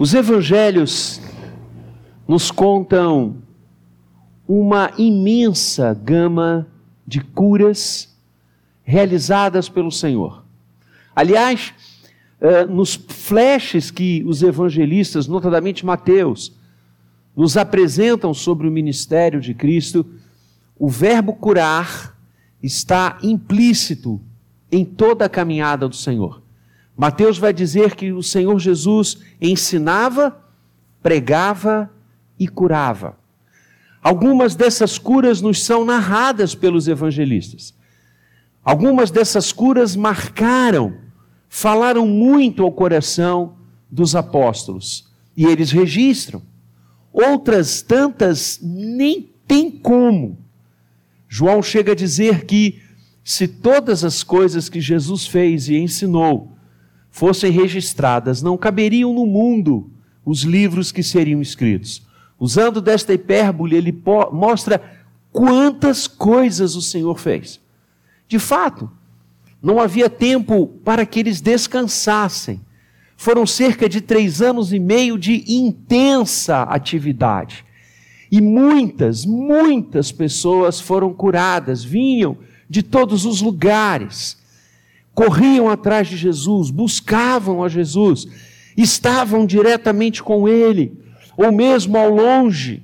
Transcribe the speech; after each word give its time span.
Os 0.00 0.14
evangelhos 0.14 1.20
nos 2.26 2.50
contam 2.50 3.36
uma 4.48 4.90
imensa 4.96 5.92
gama 5.92 6.66
de 7.06 7.20
curas 7.20 8.08
realizadas 8.82 9.68
pelo 9.68 9.92
Senhor. 9.92 10.42
Aliás, 11.14 11.74
eh, 12.40 12.64
nos 12.64 12.94
flashes 12.94 13.90
que 13.90 14.24
os 14.26 14.42
evangelistas, 14.42 15.26
notadamente 15.26 15.84
Mateus, 15.84 16.50
nos 17.36 17.58
apresentam 17.58 18.32
sobre 18.32 18.66
o 18.66 18.72
ministério 18.72 19.38
de 19.38 19.52
Cristo, 19.52 20.06
o 20.78 20.88
verbo 20.88 21.34
curar 21.34 22.16
está 22.62 23.18
implícito 23.22 24.18
em 24.72 24.82
toda 24.82 25.26
a 25.26 25.28
caminhada 25.28 25.86
do 25.86 25.94
Senhor. 25.94 26.39
Mateus 27.00 27.38
vai 27.38 27.50
dizer 27.50 27.96
que 27.96 28.12
o 28.12 28.22
Senhor 28.22 28.58
Jesus 28.58 29.20
ensinava, 29.40 30.38
pregava 31.02 31.90
e 32.38 32.46
curava. 32.46 33.16
Algumas 34.02 34.54
dessas 34.54 34.98
curas 34.98 35.40
nos 35.40 35.64
são 35.64 35.82
narradas 35.82 36.54
pelos 36.54 36.88
evangelistas. 36.88 37.74
Algumas 38.62 39.10
dessas 39.10 39.50
curas 39.50 39.96
marcaram, 39.96 40.98
falaram 41.48 42.06
muito 42.06 42.62
ao 42.64 42.70
coração 42.70 43.56
dos 43.90 44.14
apóstolos 44.14 45.10
e 45.34 45.46
eles 45.46 45.70
registram. 45.70 46.42
Outras 47.10 47.80
tantas 47.80 48.60
nem 48.62 49.32
tem 49.48 49.70
como. 49.70 50.36
João 51.26 51.62
chega 51.62 51.92
a 51.92 51.96
dizer 51.96 52.44
que 52.44 52.82
se 53.24 53.48
todas 53.48 54.04
as 54.04 54.22
coisas 54.22 54.68
que 54.68 54.82
Jesus 54.82 55.26
fez 55.26 55.66
e 55.66 55.78
ensinou 55.78 56.59
fossem 57.10 57.50
registradas, 57.50 58.42
não 58.42 58.56
caberiam 58.56 59.12
no 59.12 59.26
mundo 59.26 59.90
os 60.24 60.42
livros 60.42 60.92
que 60.92 61.02
seriam 61.02 61.42
escritos. 61.42 62.02
Usando 62.38 62.80
desta 62.80 63.12
hipérbole, 63.12 63.76
ele 63.76 64.02
mostra 64.32 64.82
quantas 65.32 66.06
coisas 66.06 66.74
o 66.74 66.82
Senhor 66.82 67.18
fez. 67.18 67.60
De 68.26 68.38
fato, 68.38 68.90
não 69.62 69.78
havia 69.80 70.08
tempo 70.08 70.68
para 70.84 71.04
que 71.04 71.20
eles 71.20 71.40
descansassem. 71.40 72.60
Foram 73.16 73.44
cerca 73.44 73.88
de 73.88 74.00
três 74.00 74.40
anos 74.40 74.72
e 74.72 74.78
meio 74.78 75.18
de 75.18 75.44
intensa 75.46 76.62
atividade. 76.62 77.64
E 78.32 78.40
muitas, 78.40 79.26
muitas 79.26 80.10
pessoas 80.10 80.80
foram 80.80 81.12
curadas, 81.12 81.84
vinham 81.84 82.38
de 82.68 82.82
todos 82.82 83.26
os 83.26 83.42
lugares, 83.42 84.38
corriam 85.14 85.68
atrás 85.68 86.08
de 86.08 86.16
Jesus, 86.16 86.70
buscavam 86.70 87.62
a 87.62 87.68
Jesus, 87.68 88.26
estavam 88.76 89.44
diretamente 89.44 90.22
com 90.22 90.48
Ele, 90.48 90.98
ou 91.36 91.50
mesmo 91.52 91.96
ao 91.96 92.10
longe, 92.10 92.82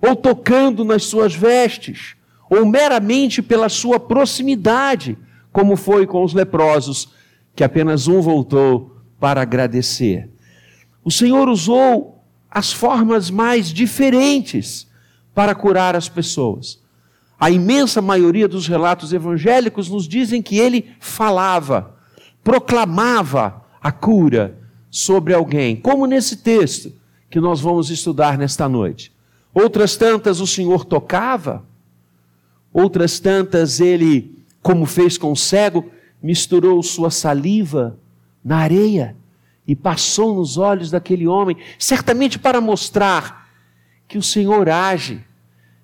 ou 0.00 0.16
tocando 0.16 0.84
nas 0.84 1.04
suas 1.04 1.34
vestes, 1.34 2.16
ou 2.50 2.66
meramente 2.66 3.40
pela 3.40 3.68
sua 3.68 3.98
proximidade, 3.98 5.16
como 5.52 5.76
foi 5.76 6.06
com 6.06 6.22
os 6.24 6.34
leprosos, 6.34 7.08
que 7.54 7.62
apenas 7.64 8.08
um 8.08 8.20
voltou 8.20 8.96
para 9.20 9.42
agradecer. 9.42 10.28
O 11.04 11.10
Senhor 11.10 11.48
usou 11.48 12.22
as 12.50 12.72
formas 12.72 13.30
mais 13.30 13.68
diferentes 13.72 14.86
para 15.34 15.54
curar 15.54 15.96
as 15.96 16.08
pessoas. 16.08 16.81
A 17.42 17.50
imensa 17.50 18.00
maioria 18.00 18.46
dos 18.46 18.68
relatos 18.68 19.12
evangélicos 19.12 19.88
nos 19.88 20.06
dizem 20.06 20.40
que 20.40 20.60
ele 20.60 20.94
falava, 21.00 21.96
proclamava 22.44 23.64
a 23.82 23.90
cura 23.90 24.56
sobre 24.88 25.34
alguém, 25.34 25.74
como 25.74 26.06
nesse 26.06 26.36
texto 26.36 26.92
que 27.28 27.40
nós 27.40 27.60
vamos 27.60 27.90
estudar 27.90 28.38
nesta 28.38 28.68
noite. 28.68 29.12
Outras 29.52 29.96
tantas 29.96 30.38
o 30.38 30.46
Senhor 30.46 30.84
tocava, 30.84 31.64
outras 32.72 33.18
tantas 33.18 33.80
ele, 33.80 34.38
como 34.62 34.86
fez 34.86 35.18
com 35.18 35.32
o 35.32 35.36
cego, 35.36 35.90
misturou 36.22 36.80
sua 36.80 37.10
saliva 37.10 37.98
na 38.44 38.58
areia 38.58 39.16
e 39.66 39.74
passou 39.74 40.32
nos 40.32 40.58
olhos 40.58 40.92
daquele 40.92 41.26
homem, 41.26 41.56
certamente 41.76 42.38
para 42.38 42.60
mostrar 42.60 43.48
que 44.06 44.16
o 44.16 44.22
Senhor 44.22 44.68
age 44.68 45.24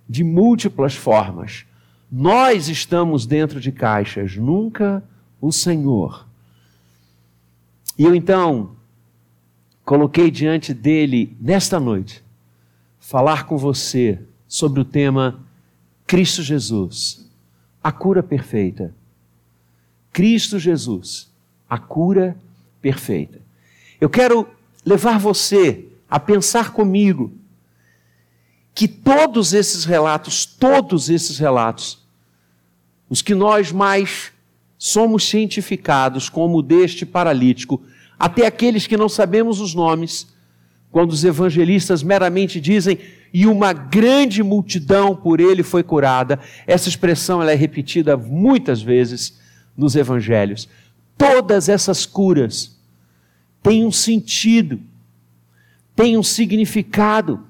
de 0.08 0.24
múltiplas 0.24 0.94
formas. 0.94 1.66
Nós 2.10 2.68
estamos 2.68 3.26
dentro 3.26 3.60
de 3.60 3.70
caixas, 3.70 4.36
nunca 4.36 5.02
o 5.40 5.52
Senhor. 5.52 6.26
E 7.98 8.04
eu 8.04 8.14
então 8.14 8.76
coloquei 9.84 10.30
diante 10.30 10.72
dele, 10.72 11.36
nesta 11.40 11.78
noite, 11.78 12.22
falar 12.98 13.46
com 13.46 13.56
você 13.56 14.18
sobre 14.46 14.80
o 14.80 14.84
tema 14.84 15.40
Cristo 16.06 16.42
Jesus, 16.42 17.28
a 17.82 17.92
cura 17.92 18.22
perfeita. 18.22 18.94
Cristo 20.12 20.58
Jesus, 20.58 21.30
a 21.68 21.78
cura 21.78 22.36
perfeita. 22.80 23.40
Eu 24.00 24.08
quero 24.08 24.48
levar 24.84 25.18
você 25.18 25.86
a 26.08 26.18
pensar 26.18 26.72
comigo 26.72 27.32
que 28.78 28.86
todos 28.86 29.54
esses 29.54 29.84
relatos, 29.84 30.46
todos 30.46 31.10
esses 31.10 31.36
relatos, 31.36 31.98
os 33.10 33.20
que 33.20 33.34
nós 33.34 33.72
mais 33.72 34.30
somos 34.78 35.28
cientificados, 35.28 36.28
como 36.28 36.58
o 36.58 36.62
deste 36.62 37.04
paralítico, 37.04 37.82
até 38.16 38.46
aqueles 38.46 38.86
que 38.86 38.96
não 38.96 39.08
sabemos 39.08 39.60
os 39.60 39.74
nomes, 39.74 40.28
quando 40.92 41.10
os 41.10 41.24
evangelistas 41.24 42.04
meramente 42.04 42.60
dizem 42.60 43.00
e 43.34 43.46
uma 43.46 43.72
grande 43.72 44.44
multidão 44.44 45.16
por 45.16 45.40
ele 45.40 45.64
foi 45.64 45.82
curada. 45.82 46.38
Essa 46.64 46.88
expressão 46.88 47.42
ela 47.42 47.50
é 47.50 47.56
repetida 47.56 48.16
muitas 48.16 48.80
vezes 48.80 49.40
nos 49.76 49.96
evangelhos. 49.96 50.68
Todas 51.16 51.68
essas 51.68 52.06
curas 52.06 52.78
têm 53.60 53.84
um 53.84 53.90
sentido, 53.90 54.80
têm 55.96 56.16
um 56.16 56.22
significado 56.22 57.47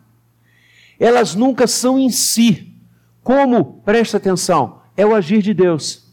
elas 0.99 1.35
nunca 1.35 1.67
são 1.67 1.99
em 1.99 2.11
si. 2.11 2.75
Como? 3.23 3.83
Presta 3.85 4.17
atenção, 4.17 4.81
é 4.97 5.07
o 5.07 5.15
agir 5.15 5.43
de 5.43 5.55
Deus. 5.55 6.07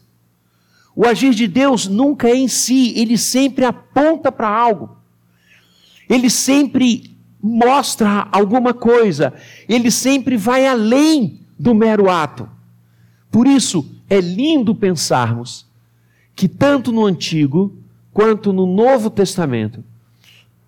O 0.94 1.06
agir 1.06 1.34
de 1.34 1.46
Deus 1.46 1.86
nunca 1.86 2.28
é 2.28 2.36
em 2.36 2.48
si, 2.48 2.94
ele 2.96 3.18
sempre 3.18 3.64
aponta 3.64 4.30
para 4.32 4.48
algo. 4.48 4.96
Ele 6.08 6.30
sempre 6.30 7.16
mostra 7.42 8.28
alguma 8.32 8.72
coisa, 8.72 9.34
ele 9.68 9.90
sempre 9.90 10.36
vai 10.36 10.66
além 10.66 11.40
do 11.58 11.74
mero 11.74 12.08
ato. 12.08 12.48
Por 13.30 13.46
isso, 13.46 13.90
é 14.08 14.20
lindo 14.20 14.74
pensarmos 14.74 15.66
que 16.34 16.48
tanto 16.48 16.92
no 16.92 17.04
Antigo 17.04 17.76
quanto 18.12 18.52
no 18.52 18.66
Novo 18.66 19.10
Testamento, 19.10 19.84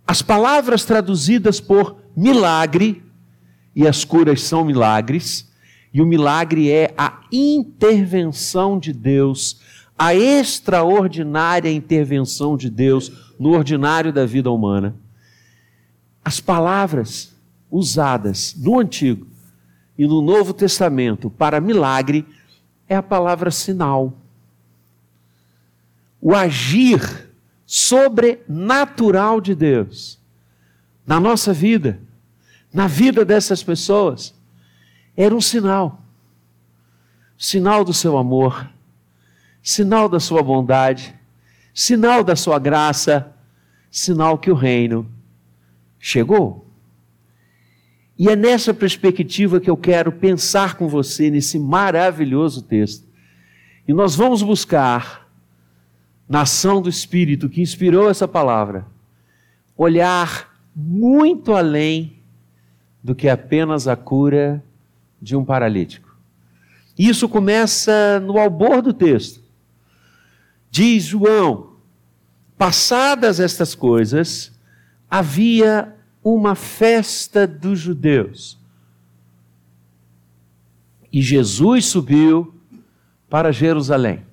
as 0.06 0.22
palavras 0.22 0.84
traduzidas 0.84 1.60
por 1.60 1.96
milagre 2.16 3.02
e 3.78 3.86
as 3.86 4.04
curas 4.04 4.42
são 4.42 4.64
milagres, 4.64 5.48
e 5.94 6.02
o 6.02 6.04
milagre 6.04 6.68
é 6.68 6.92
a 6.98 7.20
intervenção 7.30 8.76
de 8.76 8.92
Deus, 8.92 9.60
a 9.96 10.16
extraordinária 10.16 11.70
intervenção 11.70 12.56
de 12.56 12.68
Deus 12.70 13.12
no 13.38 13.50
ordinário 13.50 14.12
da 14.12 14.26
vida 14.26 14.50
humana. 14.50 14.96
As 16.24 16.40
palavras 16.40 17.32
usadas 17.70 18.52
no 18.58 18.80
Antigo 18.80 19.28
e 19.96 20.08
no 20.08 20.20
Novo 20.22 20.52
Testamento 20.52 21.30
para 21.30 21.60
milagre 21.60 22.26
é 22.88 22.96
a 22.96 23.02
palavra 23.02 23.52
sinal. 23.52 24.12
O 26.20 26.34
agir 26.34 27.30
sobrenatural 27.64 29.40
de 29.40 29.54
Deus 29.54 30.18
na 31.06 31.20
nossa 31.20 31.52
vida 31.52 32.07
na 32.72 32.86
vida 32.86 33.24
dessas 33.24 33.62
pessoas 33.62 34.34
era 35.16 35.34
um 35.34 35.40
sinal 35.40 36.02
sinal 37.38 37.84
do 37.84 37.94
seu 37.94 38.18
amor, 38.18 38.68
sinal 39.62 40.08
da 40.08 40.18
sua 40.18 40.42
bondade, 40.42 41.14
sinal 41.72 42.24
da 42.24 42.34
sua 42.34 42.58
graça, 42.58 43.32
sinal 43.90 44.36
que 44.36 44.50
o 44.50 44.54
reino 44.54 45.08
chegou. 46.00 46.66
E 48.18 48.28
é 48.28 48.34
nessa 48.34 48.74
perspectiva 48.74 49.60
que 49.60 49.70
eu 49.70 49.76
quero 49.76 50.10
pensar 50.10 50.74
com 50.74 50.88
você 50.88 51.30
nesse 51.30 51.56
maravilhoso 51.56 52.62
texto. 52.62 53.06
E 53.86 53.92
nós 53.92 54.16
vamos 54.16 54.42
buscar, 54.42 55.28
na 56.28 56.42
ação 56.42 56.82
do 56.82 56.88
Espírito 56.88 57.48
que 57.48 57.62
inspirou 57.62 58.10
essa 58.10 58.26
palavra, 58.26 58.84
olhar 59.76 60.52
muito 60.74 61.54
além 61.54 62.17
do 63.02 63.14
que 63.14 63.28
apenas 63.28 63.86
a 63.86 63.96
cura 63.96 64.62
de 65.20 65.36
um 65.36 65.44
paralítico. 65.44 66.16
Isso 66.98 67.28
começa 67.28 68.20
no 68.20 68.38
albor 68.38 68.82
do 68.82 68.92
texto. 68.92 69.42
Diz 70.70 71.04
João: 71.04 71.74
passadas 72.56 73.38
estas 73.38 73.74
coisas, 73.74 74.52
havia 75.08 75.94
uma 76.22 76.54
festa 76.54 77.46
dos 77.46 77.78
judeus. 77.78 78.58
E 81.12 81.22
Jesus 81.22 81.86
subiu 81.86 82.54
para 83.30 83.52
Jerusalém. 83.52 84.26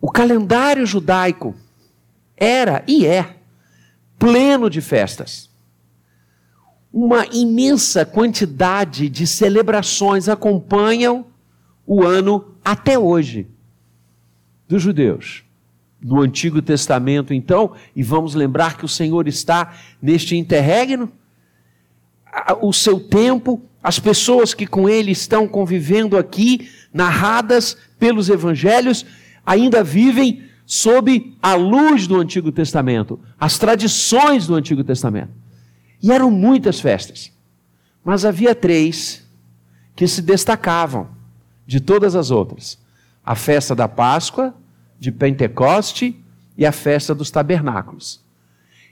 O 0.00 0.10
calendário 0.10 0.84
judaico 0.84 1.54
era 2.36 2.82
e 2.88 3.06
é 3.06 3.36
pleno 4.18 4.68
de 4.68 4.80
festas. 4.80 5.51
Uma 6.92 7.26
imensa 7.26 8.04
quantidade 8.04 9.08
de 9.08 9.26
celebrações 9.26 10.28
acompanham 10.28 11.26
o 11.86 12.02
ano 12.02 12.54
até 12.64 12.98
hoje 12.98 13.48
dos 14.68 14.82
judeus. 14.82 15.44
No 16.00 16.20
Antigo 16.20 16.60
Testamento, 16.60 17.32
então, 17.32 17.72
e 17.94 18.02
vamos 18.02 18.34
lembrar 18.34 18.76
que 18.76 18.84
o 18.84 18.88
Senhor 18.88 19.28
está 19.28 19.74
neste 20.00 20.36
interregno, 20.36 21.10
o 22.60 22.72
seu 22.72 22.98
tempo, 22.98 23.62
as 23.82 23.98
pessoas 23.98 24.52
que 24.52 24.66
com 24.66 24.88
ele 24.88 25.12
estão 25.12 25.46
convivendo 25.46 26.16
aqui, 26.16 26.68
narradas 26.92 27.76
pelos 27.98 28.28
evangelhos, 28.28 29.06
ainda 29.46 29.84
vivem 29.84 30.42
sob 30.66 31.36
a 31.42 31.54
luz 31.54 32.06
do 32.06 32.18
Antigo 32.18 32.50
Testamento, 32.50 33.20
as 33.38 33.58
tradições 33.58 34.46
do 34.46 34.54
Antigo 34.54 34.82
Testamento. 34.82 35.41
E 36.02 36.10
eram 36.10 36.30
muitas 36.30 36.80
festas, 36.80 37.30
mas 38.04 38.24
havia 38.24 38.54
três 38.54 39.22
que 39.94 40.06
se 40.08 40.20
destacavam 40.20 41.08
de 41.66 41.80
todas 41.80 42.16
as 42.16 42.30
outras: 42.30 42.78
a 43.24 43.34
festa 43.34 43.74
da 43.74 43.86
Páscoa, 43.86 44.54
de 44.98 45.12
Pentecoste 45.12 46.18
e 46.56 46.66
a 46.66 46.72
festa 46.72 47.14
dos 47.14 47.30
tabernáculos. 47.30 48.20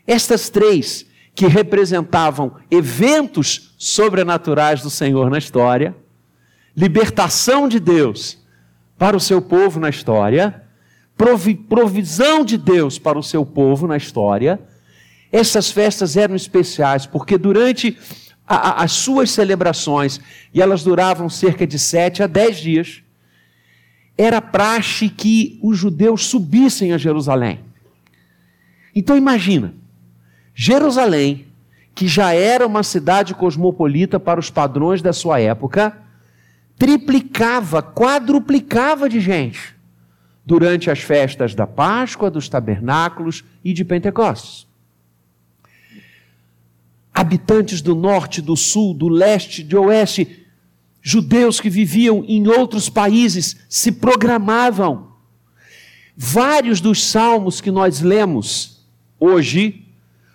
Estas 0.06 0.48
três, 0.48 1.06
que 1.34 1.46
representavam 1.46 2.56
eventos 2.70 3.74
sobrenaturais 3.78 4.82
do 4.82 4.90
Senhor 4.90 5.30
na 5.30 5.38
história, 5.38 5.96
libertação 6.76 7.68
de 7.68 7.80
Deus 7.80 8.38
para 8.98 9.16
o 9.16 9.20
seu 9.20 9.40
povo 9.40 9.80
na 9.80 9.88
história, 9.88 10.62
provisão 11.68 12.44
de 12.44 12.56
Deus 12.58 12.98
para 12.98 13.18
o 13.18 13.22
seu 13.22 13.44
povo 13.44 13.86
na 13.86 13.96
história. 13.96 14.60
Essas 15.32 15.70
festas 15.70 16.16
eram 16.16 16.34
especiais 16.34 17.06
porque 17.06 17.38
durante 17.38 17.96
a, 18.46 18.56
a, 18.56 18.82
as 18.84 18.92
suas 18.92 19.30
celebrações, 19.30 20.20
e 20.52 20.60
elas 20.60 20.82
duravam 20.82 21.28
cerca 21.28 21.66
de 21.66 21.78
sete 21.78 22.22
a 22.22 22.26
dez 22.26 22.58
dias, 22.58 23.02
era 24.18 24.42
praxe 24.42 25.08
que 25.08 25.58
os 25.62 25.78
judeus 25.78 26.26
subissem 26.26 26.92
a 26.92 26.98
Jerusalém. 26.98 27.60
Então 28.94 29.16
imagina, 29.16 29.72
Jerusalém, 30.52 31.46
que 31.94 32.08
já 32.08 32.34
era 32.34 32.66
uma 32.66 32.82
cidade 32.82 33.34
cosmopolita 33.34 34.18
para 34.18 34.40
os 34.40 34.50
padrões 34.50 35.00
da 35.00 35.12
sua 35.12 35.40
época, 35.40 35.96
triplicava, 36.76 37.82
quadruplicava 37.82 39.08
de 39.08 39.20
gente 39.20 39.76
durante 40.44 40.90
as 40.90 40.98
festas 40.98 41.54
da 41.54 41.66
Páscoa, 41.66 42.30
dos 42.30 42.48
tabernáculos 42.48 43.44
e 43.62 43.72
de 43.72 43.84
Pentecostes. 43.84 44.69
Habitantes 47.12 47.80
do 47.82 47.94
norte, 47.94 48.40
do 48.40 48.56
sul, 48.56 48.94
do 48.94 49.08
leste, 49.08 49.62
de 49.62 49.76
oeste 49.76 50.40
Judeus 51.02 51.60
que 51.60 51.70
viviam 51.70 52.24
em 52.26 52.46
outros 52.46 52.88
países 52.88 53.56
se 53.68 53.90
programavam. 53.90 55.08
Vários 56.16 56.80
dos 56.80 57.02
salmos 57.02 57.60
que 57.60 57.70
nós 57.70 58.00
lemos 58.00 58.84
hoje 59.18 59.86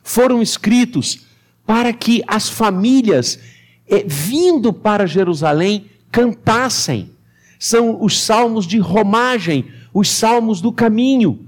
foram 0.03 0.41
escritos 0.41 1.19
para 1.65 1.93
que 1.93 2.23
as 2.27 2.49
famílias, 2.49 3.39
eh, 3.87 4.03
vindo 4.07 4.73
para 4.73 5.05
Jerusalém, 5.05 5.85
cantassem. 6.11 7.11
São 7.59 8.03
os 8.03 8.19
salmos 8.19 8.65
de 8.65 8.79
romagem, 8.79 9.65
os 9.93 10.09
salmos 10.09 10.61
do 10.61 10.71
caminho. 10.71 11.47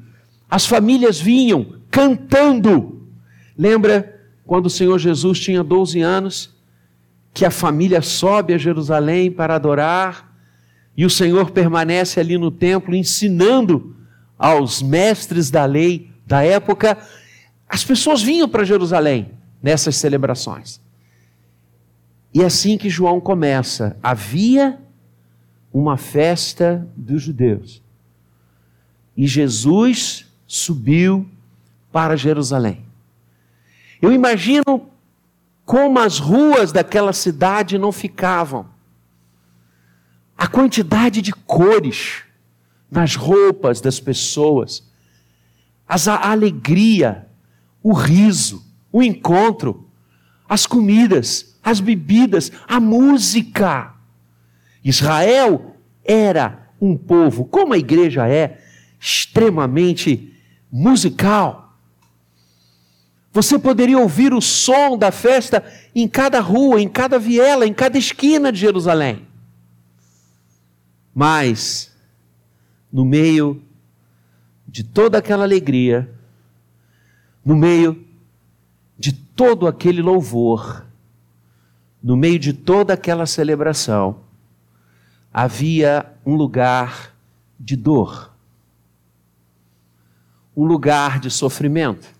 As 0.50 0.66
famílias 0.66 1.20
vinham 1.20 1.74
cantando. 1.90 3.08
Lembra 3.58 4.17
quando 4.48 4.66
o 4.66 4.72
Senhor 4.72 4.98
Jesus 4.98 5.40
tinha 5.40 5.64
12 5.64 6.02
anos? 6.02 6.58
que 7.38 7.46
a 7.46 7.52
família 7.52 8.02
sobe 8.02 8.56
a 8.56 8.58
Jerusalém 8.58 9.32
para 9.32 9.54
adorar 9.54 10.36
e 10.98 11.06
o 11.06 11.10
Senhor 11.10 11.52
permanece 11.52 12.20
ali 12.20 12.36
no 12.36 12.50
templo 12.50 12.96
ensinando 12.96 13.96
aos 14.40 14.82
mestres 14.82 15.52
da 15.52 15.64
lei 15.64 16.10
da 16.26 16.44
época. 16.44 16.98
As 17.70 17.86
pessoas 17.86 18.24
vinham 18.24 18.50
para 18.50 18.64
Jerusalém 18.64 19.34
nessas 19.62 19.98
celebrações. 19.98 20.82
E 22.34 22.42
é 22.42 22.46
assim 22.46 22.76
que 22.76 22.90
João 22.90 23.22
começa: 23.22 23.96
havia 24.02 24.80
uma 25.72 25.96
festa 25.96 26.88
dos 26.98 27.22
judeus. 27.22 27.84
E 29.16 29.28
Jesus 29.28 30.26
subiu 30.48 31.30
para 31.92 32.16
Jerusalém. 32.16 32.87
Eu 34.02 34.12
imagino 34.12 34.90
como 35.66 36.00
as 36.00 36.20
ruas 36.20 36.72
daquela 36.72 37.12
cidade 37.12 37.78
não 37.78 37.92
ficavam. 37.92 38.70
A 40.38 40.48
quantidade 40.48 41.22
de 41.22 41.34
cores 41.34 42.24
nas 42.90 43.16
roupas 43.16 43.82
das 43.82 44.00
pessoas, 44.00 44.84
as, 45.88 46.08
a 46.08 46.32
alegria, 46.32 47.28
o 47.84 47.92
riso, 47.94 48.66
o 48.92 49.04
encontro, 49.04 49.90
as 50.48 50.66
comidas, 50.66 51.58
as 51.64 51.80
bebidas, 51.80 52.52
a 52.68 52.80
música. 52.80 53.94
Israel 54.84 55.76
era 56.06 56.70
um 56.80 56.96
povo, 56.96 57.44
como 57.44 57.74
a 57.74 57.78
igreja 57.78 58.28
é, 58.28 58.62
extremamente 59.00 60.34
musical. 60.72 61.67
Você 63.38 63.60
poderia 63.60 64.00
ouvir 64.00 64.34
o 64.34 64.42
som 64.42 64.98
da 64.98 65.12
festa 65.12 65.64
em 65.94 66.08
cada 66.08 66.40
rua, 66.40 66.82
em 66.82 66.90
cada 66.90 67.20
viela, 67.20 67.68
em 67.68 67.74
cada 67.74 67.96
esquina 67.96 68.52
de 68.52 68.58
Jerusalém. 68.58 69.28
Mas, 71.14 71.96
no 72.92 73.06
meio 73.06 73.62
de 74.68 74.84
toda 74.84 75.20
aquela 75.20 75.44
alegria, 75.44 76.12
no 77.46 77.56
meio 77.56 78.04
de 78.98 79.14
todo 79.14 79.68
aquele 79.68 80.02
louvor, 80.02 80.88
no 82.02 82.18
meio 82.18 82.40
de 82.40 82.54
toda 82.54 82.96
aquela 82.96 83.28
celebração, 83.28 84.20
havia 85.32 86.12
um 86.26 86.34
lugar 86.34 87.14
de 87.60 87.76
dor, 87.76 88.34
um 90.56 90.66
lugar 90.66 91.20
de 91.20 91.30
sofrimento 91.30 92.17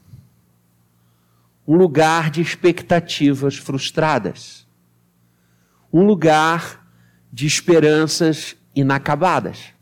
um 1.68 1.76
lugar 1.76 2.32
de 2.32 2.42
expectativas 2.42 3.58
frustradas, 3.58 4.66
um 5.92 6.06
lugar 6.06 6.88
de 7.32 7.46
esperanças 7.46 8.56
inacabadas. 8.74 9.74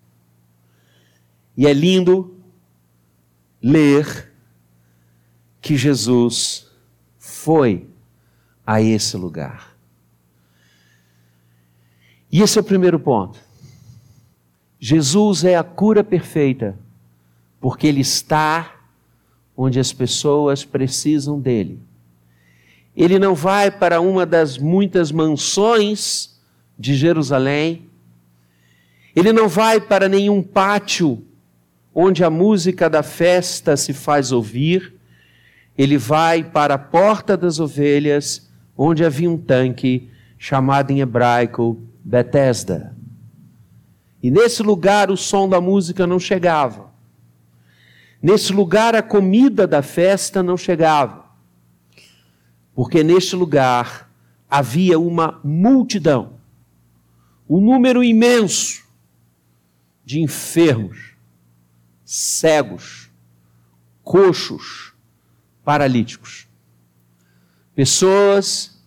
E 1.56 1.68
é 1.68 1.74
lindo 1.74 2.36
ler 3.62 4.32
que 5.62 5.78
Jesus 5.78 6.72
foi 7.20 7.88
a 8.66 8.82
esse 8.82 9.16
lugar. 9.16 9.76
E 12.32 12.42
esse 12.42 12.58
é 12.58 12.62
o 12.62 12.66
primeiro 12.66 13.00
ponto. 13.00 13.40
Jesus 14.80 15.44
é 15.44 15.56
a 15.56 15.64
cura 15.64 16.04
perfeita, 16.04 16.78
porque 17.60 17.88
Ele 17.88 18.02
está 18.02 18.75
onde 19.56 19.80
as 19.80 19.94
pessoas 19.94 20.66
precisam 20.66 21.40
dele. 21.40 21.80
Ele 22.96 23.20
não 23.20 23.36
vai 23.36 23.70
para 23.70 24.00
uma 24.00 24.26
das 24.26 24.58
muitas 24.58 25.12
mansões 25.12 26.40
de 26.78 26.96
Jerusalém. 26.96 27.90
Ele 29.16 29.34
não 29.34 29.48
vai 29.48 29.82
para 29.82 30.08
nenhum 30.08 30.42
pátio 30.42 31.24
onde 31.94 32.24
a 32.24 32.30
música 32.30 32.90
da 32.90 33.04
festa 33.04 33.78
se 33.78 33.94
faz 33.94 34.32
ouvir. 34.32 34.94
Ele 35.78 35.98
vai 35.98 36.44
para 36.44 36.76
a 36.76 36.80
porta 36.80 37.36
das 37.36 37.60
ovelhas, 37.60 38.50
onde 38.78 39.04
havia 39.04 39.30
um 39.30 39.38
tanque 39.38 40.10
chamado 40.38 40.92
em 40.92 41.00
hebraico 41.00 41.82
Betesda. 42.04 42.96
E 44.22 44.32
nesse 44.32 44.64
lugar 44.64 45.12
o 45.12 45.18
som 45.18 45.48
da 45.48 45.60
música 45.62 46.08
não 46.08 46.20
chegava. 46.20 46.95
Nesse 48.26 48.52
lugar 48.52 48.96
a 48.96 49.04
comida 49.04 49.68
da 49.68 49.84
festa 49.84 50.42
não 50.42 50.58
chegava, 50.58 51.26
porque 52.74 53.04
neste 53.04 53.36
lugar 53.36 54.12
havia 54.50 54.98
uma 54.98 55.40
multidão, 55.44 56.40
um 57.48 57.62
número 57.62 58.04
imenso 58.04 58.84
de 60.04 60.22
enfermos, 60.22 61.14
cegos, 62.04 63.12
coxos, 64.02 64.96
paralíticos. 65.64 66.48
Pessoas 67.76 68.84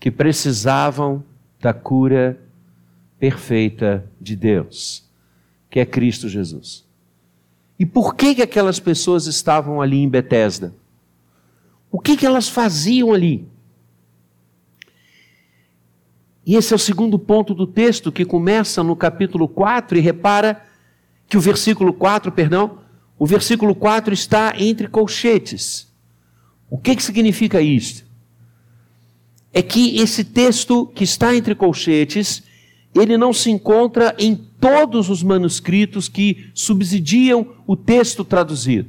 que 0.00 0.10
precisavam 0.10 1.22
da 1.60 1.72
cura 1.72 2.40
perfeita 3.20 4.10
de 4.20 4.34
Deus, 4.34 5.08
que 5.70 5.78
é 5.78 5.86
Cristo 5.86 6.28
Jesus. 6.28 6.83
E 7.78 7.84
por 7.84 8.14
que, 8.14 8.36
que 8.36 8.42
aquelas 8.42 8.78
pessoas 8.78 9.26
estavam 9.26 9.80
ali 9.80 9.98
em 9.98 10.08
Betesda? 10.08 10.74
O 11.90 11.98
que, 11.98 12.16
que 12.16 12.26
elas 12.26 12.48
faziam 12.48 13.12
ali? 13.12 13.48
E 16.46 16.56
esse 16.56 16.72
é 16.72 16.76
o 16.76 16.78
segundo 16.78 17.18
ponto 17.18 17.54
do 17.54 17.66
texto 17.66 18.12
que 18.12 18.24
começa 18.24 18.82
no 18.82 18.94
capítulo 18.94 19.48
4 19.48 19.96
e 19.96 20.00
repara 20.00 20.62
que 21.28 21.36
o 21.36 21.40
versículo 21.40 21.92
4, 21.92 22.30
perdão, 22.32 22.78
o 23.18 23.26
versículo 23.26 23.74
4 23.74 24.12
está 24.12 24.54
entre 24.58 24.88
colchetes. 24.88 25.88
O 26.68 26.76
que, 26.76 26.94
que 26.94 27.02
significa 27.02 27.62
isso? 27.62 28.04
É 29.52 29.62
que 29.62 29.98
esse 29.98 30.24
texto 30.24 30.86
que 30.94 31.04
está 31.04 31.34
entre 31.34 31.54
colchetes, 31.54 32.42
ele 32.94 33.16
não 33.16 33.32
se 33.32 33.50
encontra 33.50 34.14
em 34.18 34.34
todos 34.64 35.10
os 35.10 35.22
manuscritos 35.22 36.08
que 36.08 36.46
subsidiam 36.54 37.48
o 37.66 37.76
texto 37.76 38.24
traduzido. 38.24 38.88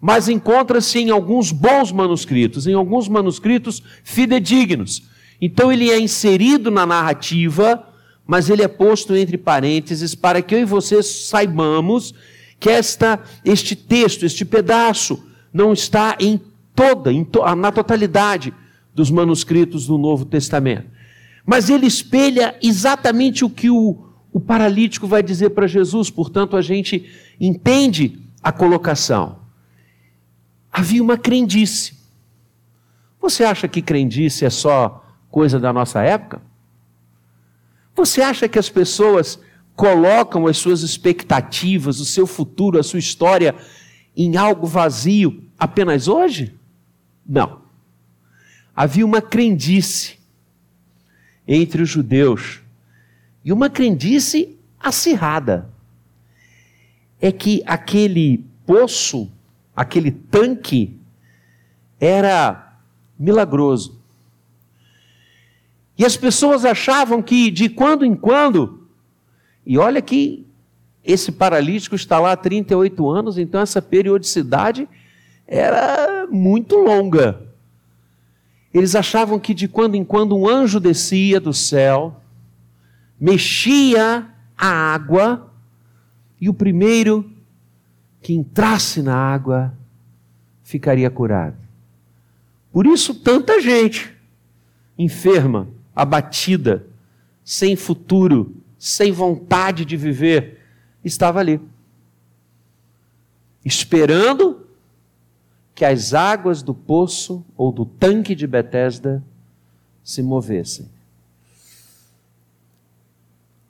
Mas 0.00 0.28
encontra-se 0.28 0.98
em 0.98 1.10
alguns 1.10 1.52
bons 1.52 1.92
manuscritos, 1.92 2.66
em 2.66 2.74
alguns 2.74 3.06
manuscritos 3.06 3.80
fidedignos. 4.02 5.04
Então 5.40 5.70
ele 5.70 5.88
é 5.88 6.00
inserido 6.00 6.68
na 6.68 6.84
narrativa, 6.84 7.88
mas 8.26 8.50
ele 8.50 8.60
é 8.60 8.66
posto 8.66 9.14
entre 9.14 9.38
parênteses 9.38 10.16
para 10.16 10.42
que 10.42 10.56
eu 10.56 10.58
e 10.58 10.64
você 10.64 11.00
saibamos 11.00 12.12
que 12.58 12.68
esta, 12.68 13.20
este 13.44 13.76
texto, 13.76 14.26
este 14.26 14.44
pedaço, 14.44 15.22
não 15.54 15.72
está 15.72 16.16
em 16.18 16.40
toda, 16.74 17.12
em 17.12 17.22
to, 17.22 17.38
na 17.54 17.70
totalidade 17.70 18.52
dos 18.92 19.12
manuscritos 19.12 19.86
do 19.86 19.96
Novo 19.96 20.24
Testamento. 20.24 20.88
Mas 21.46 21.70
ele 21.70 21.86
espelha 21.86 22.56
exatamente 22.60 23.44
o 23.44 23.48
que 23.48 23.70
o, 23.70 24.07
o 24.32 24.40
paralítico 24.40 25.06
vai 25.06 25.22
dizer 25.22 25.50
para 25.50 25.66
Jesus, 25.66 26.10
portanto 26.10 26.56
a 26.56 26.62
gente 26.62 27.08
entende 27.40 28.18
a 28.42 28.52
colocação. 28.52 29.38
Havia 30.72 31.02
uma 31.02 31.16
crendice. 31.16 31.94
Você 33.20 33.42
acha 33.44 33.66
que 33.66 33.82
crendice 33.82 34.44
é 34.44 34.50
só 34.50 35.04
coisa 35.30 35.58
da 35.58 35.72
nossa 35.72 36.02
época? 36.02 36.40
Você 37.94 38.22
acha 38.22 38.48
que 38.48 38.58
as 38.58 38.68
pessoas 38.68 39.40
colocam 39.74 40.46
as 40.46 40.56
suas 40.56 40.82
expectativas, 40.82 42.00
o 42.00 42.04
seu 42.04 42.26
futuro, 42.26 42.78
a 42.78 42.82
sua 42.82 42.98
história 42.98 43.54
em 44.16 44.36
algo 44.36 44.66
vazio 44.66 45.44
apenas 45.58 46.06
hoje? 46.06 46.54
Não. 47.26 47.62
Havia 48.74 49.04
uma 49.04 49.20
crendice 49.20 50.18
entre 51.46 51.82
os 51.82 51.88
judeus. 51.88 52.60
E 53.48 53.52
uma 53.52 53.70
crendice 53.70 54.58
acirrada. 54.78 55.70
É 57.18 57.32
que 57.32 57.62
aquele 57.64 58.44
poço, 58.66 59.26
aquele 59.74 60.10
tanque, 60.10 61.00
era 61.98 62.76
milagroso. 63.18 63.98
E 65.96 66.04
as 66.04 66.14
pessoas 66.14 66.66
achavam 66.66 67.22
que 67.22 67.50
de 67.50 67.70
quando 67.70 68.04
em 68.04 68.14
quando, 68.14 68.86
e 69.64 69.78
olha 69.78 70.02
que 70.02 70.46
esse 71.02 71.32
paralítico 71.32 71.96
está 71.96 72.18
lá 72.18 72.32
há 72.32 72.36
38 72.36 73.08
anos, 73.08 73.38
então 73.38 73.62
essa 73.62 73.80
periodicidade 73.80 74.86
era 75.46 76.26
muito 76.30 76.76
longa. 76.76 77.48
Eles 78.74 78.94
achavam 78.94 79.38
que 79.38 79.54
de 79.54 79.68
quando 79.68 79.94
em 79.94 80.04
quando 80.04 80.36
um 80.36 80.46
anjo 80.46 80.78
descia 80.78 81.40
do 81.40 81.54
céu, 81.54 82.17
mexia 83.20 84.28
a 84.56 84.66
água, 84.66 85.52
e 86.40 86.48
o 86.48 86.54
primeiro 86.54 87.30
que 88.20 88.32
entrasse 88.32 89.02
na 89.02 89.16
água 89.16 89.74
ficaria 90.62 91.10
curado. 91.10 91.56
Por 92.70 92.86
isso, 92.86 93.14
tanta 93.14 93.60
gente 93.60 94.14
enferma, 94.96 95.68
abatida, 95.94 96.86
sem 97.44 97.76
futuro, 97.76 98.54
sem 98.78 99.10
vontade 99.10 99.84
de 99.84 99.96
viver, 99.96 100.60
estava 101.04 101.40
ali, 101.40 101.60
esperando 103.64 104.66
que 105.74 105.84
as 105.84 106.12
águas 106.12 106.62
do 106.62 106.74
poço 106.74 107.44
ou 107.56 107.70
do 107.70 107.84
tanque 107.84 108.34
de 108.34 108.46
Betesda 108.46 109.22
se 110.02 110.22
movessem. 110.22 110.88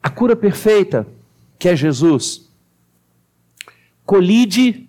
A 0.02 0.08
cura 0.08 0.36
perfeita, 0.36 1.06
que 1.58 1.68
é 1.68 1.76
Jesus, 1.76 2.48
colide 4.06 4.88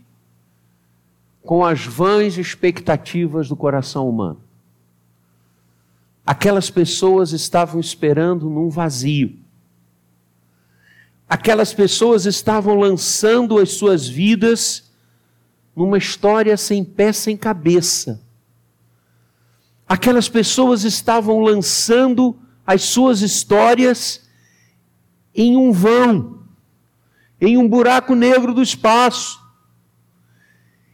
com 1.42 1.66
as 1.66 1.86
vãs 1.86 2.38
expectativas 2.38 3.50
do 3.50 3.56
coração 3.56 4.08
humano. 4.08 4.42
Aquelas 6.26 6.70
pessoas 6.70 7.32
estavam 7.32 7.80
esperando 7.82 8.50
num 8.50 8.70
vazio. 8.70 9.36
Aquelas 11.28 11.74
pessoas 11.74 12.26
estavam 12.26 12.76
lançando 12.76 13.58
as 13.58 13.72
suas 13.72 14.08
vidas 14.08 14.92
numa 15.76 15.98
história 15.98 16.56
sem 16.56 16.84
pé, 16.84 17.12
sem 17.12 17.36
cabeça. 17.36 18.22
Aquelas 19.88 20.30
pessoas 20.30 20.84
estavam 20.84 21.40
lançando 21.40 22.38
as 22.66 22.84
suas 22.84 23.22
histórias 23.22 24.29
em 25.34 25.56
um 25.56 25.72
vão, 25.72 26.44
em 27.40 27.58
um 27.58 27.68
buraco 27.68 28.16
negro 28.16 28.54
do 28.54 28.62
espaço, 28.62 29.40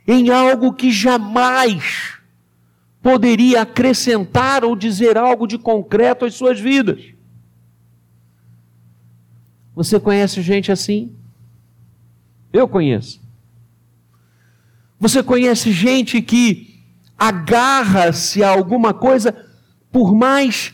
em 0.07 0.29
algo 0.29 0.73
que 0.73 0.91
jamais 0.91 2.13
poderia 3.01 3.61
acrescentar 3.61 4.63
ou 4.63 4.75
dizer 4.75 5.17
algo 5.17 5.47
de 5.47 5.57
concreto 5.57 6.25
às 6.25 6.33
suas 6.33 6.59
vidas. 6.59 7.13
Você 9.75 9.99
conhece 9.99 10.41
gente 10.41 10.71
assim? 10.71 11.15
Eu 12.51 12.67
conheço. 12.67 13.21
Você 14.99 15.21
conhece 15.21 15.71
gente 15.71 16.21
que 16.21 16.83
agarra-se 17.17 18.43
a 18.43 18.49
alguma 18.49 18.93
coisa, 18.93 19.35
por 19.91 20.15
mais 20.15 20.73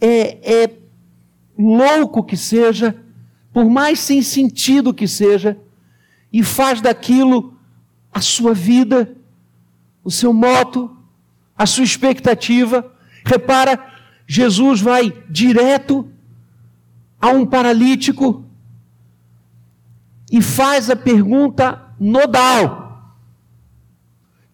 é, 0.00 0.64
é, 0.64 0.78
louco 1.58 2.22
que 2.22 2.36
seja, 2.36 2.96
por 3.52 3.68
mais 3.68 3.98
sem 3.98 4.22
sentido 4.22 4.94
que 4.94 5.08
seja, 5.08 5.58
e 6.32 6.42
faz 6.44 6.80
daquilo 6.80 7.58
a 8.12 8.20
sua 8.20 8.54
vida, 8.54 9.16
o 10.04 10.10
seu 10.10 10.32
moto, 10.32 10.96
a 11.56 11.66
sua 11.66 11.84
expectativa. 11.84 12.94
Repara, 13.24 13.92
Jesus 14.26 14.80
vai 14.80 15.12
direto 15.28 16.08
a 17.20 17.28
um 17.28 17.44
paralítico 17.44 18.44
e 20.30 20.40
faz 20.40 20.88
a 20.88 20.96
pergunta 20.96 21.82
nodal. 21.98 23.16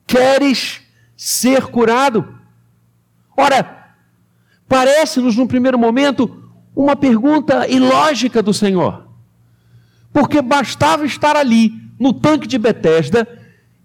Queres 0.06 0.80
ser 1.16 1.66
curado? 1.66 2.38
Ora, 3.36 3.96
parece-nos 4.68 5.36
num 5.36 5.46
primeiro 5.46 5.78
momento 5.78 6.43
uma 6.74 6.96
pergunta 6.96 7.68
ilógica 7.68 8.42
do 8.42 8.52
Senhor. 8.52 9.06
Porque 10.12 10.40
bastava 10.40 11.04
estar 11.04 11.36
ali, 11.36 11.72
no 11.98 12.12
tanque 12.12 12.46
de 12.46 12.58
Betesda, 12.58 13.26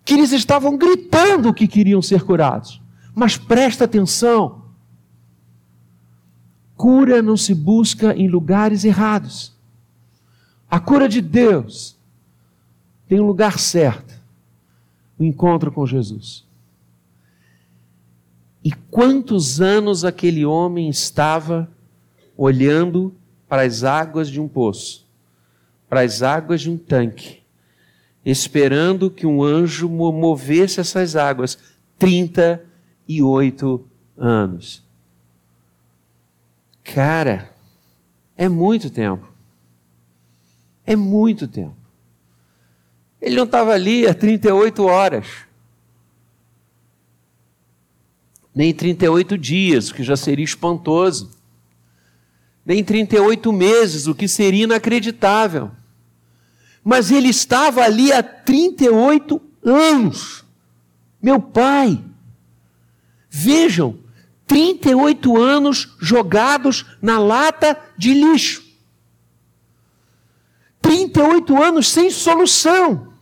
que 0.04 0.14
eles 0.14 0.32
estavam 0.32 0.78
gritando 0.78 1.54
que 1.54 1.68
queriam 1.68 2.02
ser 2.02 2.24
curados. 2.24 2.82
Mas 3.14 3.38
presta 3.38 3.86
atenção. 3.86 4.64
Cura 6.76 7.22
não 7.22 7.38
se 7.38 7.54
busca 7.54 8.16
em 8.16 8.28
lugares 8.28 8.84
errados. 8.84 9.54
A 10.70 10.80
cura 10.80 11.10
de 11.10 11.22
Deus 11.22 11.98
tem 13.08 13.20
um 13.20 13.26
lugar 13.26 13.60
certo 13.60 14.20
o 15.20 15.24
encontro 15.24 15.70
com 15.70 15.86
Jesus. 15.86 16.46
E 18.64 18.72
quantos 18.72 19.60
anos 19.60 20.06
aquele 20.06 20.46
homem 20.46 20.90
estava 20.90 21.70
olhando 22.42 23.14
para 23.50 23.64
as 23.64 23.84
águas 23.84 24.30
de 24.30 24.40
um 24.40 24.48
poço, 24.48 25.06
para 25.90 26.00
as 26.02 26.22
águas 26.22 26.62
de 26.62 26.70
um 26.70 26.78
tanque, 26.78 27.42
esperando 28.26 29.12
que 29.12 29.28
um 29.28 29.44
anjo 29.44 29.90
movesse 29.90 30.80
essas 30.80 31.18
águas. 31.18 31.58
38 31.98 33.86
anos. 34.18 34.82
Cara, 36.82 37.54
é 38.38 38.48
muito 38.48 38.90
tempo. 38.90 39.28
É 40.86 40.96
muito 40.96 41.46
tempo. 41.46 41.76
Ele 43.22 43.36
não 43.36 43.44
estava 43.44 43.74
ali 43.74 44.08
há 44.08 44.14
38 44.14 44.86
horas. 44.86 45.50
nem 48.60 48.74
38 48.74 49.38
dias, 49.38 49.90
o 49.90 49.96
que 49.96 50.04
já 50.04 50.18
seria 50.18 50.44
espantoso, 50.44 51.32
nem 52.70 52.84
38 52.84 53.52
meses, 53.52 54.06
o 54.06 54.14
que 54.14 54.28
seria 54.28 54.66
inacreditável. 54.66 55.72
Mas 56.84 57.10
ele 57.10 57.30
estava 57.30 57.82
ali 57.82 58.14
há 58.14 58.22
38 58.22 59.42
anos. 59.66 60.46
Meu 61.20 61.42
pai, 61.42 62.00
vejam, 63.28 63.98
38 64.46 65.36
anos 65.36 65.96
jogados 66.00 66.86
na 67.02 67.18
lata 67.18 67.76
de 67.98 68.14
lixo. 68.14 68.64
38 70.80 71.64
anos 71.64 71.90
sem 71.90 72.12
solução. 72.12 73.14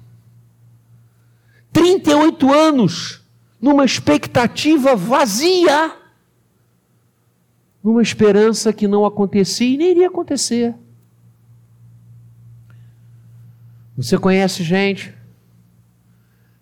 38 1.71 2.53
anos 2.53 3.21
numa 3.61 3.85
expectativa 3.85 4.93
vazia, 4.93 5.95
numa 7.87 8.01
esperança 8.01 8.73
que 8.73 8.85
não 8.85 9.05
acontecia 9.05 9.65
e 9.65 9.77
nem 9.77 9.91
iria 9.91 10.07
acontecer. 10.09 10.75
Você 13.95 14.17
conhece 14.17 14.61
gente 14.61 15.15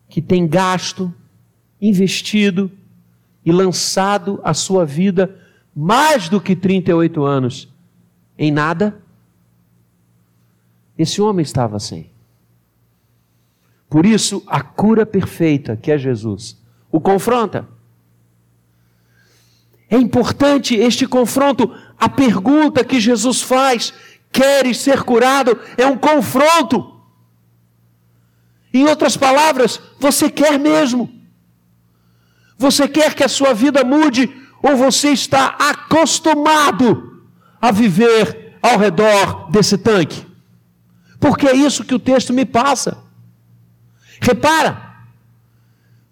que 0.08 0.22
tem 0.22 0.48
gasto, 0.48 1.12
investido 1.82 2.72
e 3.44 3.51
lançado 3.51 4.39
a 4.44 4.53
sua 4.53 4.86
vida 4.86 5.36
mais 5.75 6.29
do 6.29 6.39
que 6.39 6.55
38 6.55 7.24
anos 7.24 7.74
em 8.38 8.51
nada? 8.51 8.96
Esse 10.96 11.24
homem 11.24 11.41
estava 11.41 11.75
assim. 11.75 12.05
Por 13.89 14.05
isso, 14.05 14.44
a 14.46 14.62
cura 14.62 15.08
perfeita, 15.08 15.75
que 15.75 15.91
é 15.91 15.98
Jesus, 15.98 16.63
o 16.91 17.01
confronta. 17.01 17.67
É 19.95 19.97
importante 19.97 20.75
este 20.75 21.07
confronto. 21.07 21.73
A 21.97 22.09
pergunta 22.09 22.83
que 22.83 22.99
Jesus 22.99 23.41
faz: 23.41 23.93
queres 24.29 24.79
ser 24.79 25.03
curado? 25.03 25.57
É 25.77 25.87
um 25.87 25.97
confronto. 25.97 26.99
Em 28.73 28.85
outras 28.85 29.15
palavras, 29.15 29.79
você 29.97 30.29
quer 30.29 30.59
mesmo? 30.59 31.09
Você 32.57 32.89
quer 32.89 33.13
que 33.13 33.23
a 33.23 33.29
sua 33.29 33.53
vida 33.53 33.85
mude 33.85 34.29
ou 34.61 34.75
você 34.75 35.11
está 35.11 35.55
acostumado 35.57 37.21
a 37.61 37.71
viver 37.71 38.57
ao 38.61 38.77
redor 38.77 39.49
desse 39.49 39.77
tanque? 39.77 40.27
Porque 41.21 41.47
é 41.47 41.55
isso 41.55 41.85
que 41.85 41.95
o 41.95 41.99
texto 41.99 42.33
me 42.33 42.43
passa. 42.43 42.97
Repara, 44.19 44.93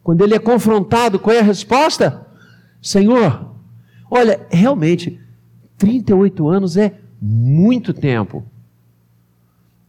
quando 0.01 0.23
ele 0.23 0.35
é 0.35 0.39
confrontado, 0.39 1.19
qual 1.19 1.35
é 1.35 1.39
a 1.39 1.43
resposta? 1.43 2.25
Senhor, 2.81 3.52
olha, 4.15 4.46
realmente, 4.51 5.20
38 5.75 6.48
anos 6.48 6.77
é 6.77 7.00
muito 7.20 7.93
tempo. 7.93 8.46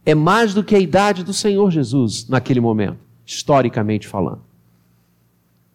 É 0.03 0.15
mais 0.15 0.53
do 0.53 0.63
que 0.63 0.75
a 0.75 0.79
idade 0.79 1.23
do 1.23 1.31
Senhor 1.31 1.69
Jesus 1.69 2.27
naquele 2.27 2.59
momento, 2.59 2.97
historicamente 3.23 4.07
falando. 4.07 4.41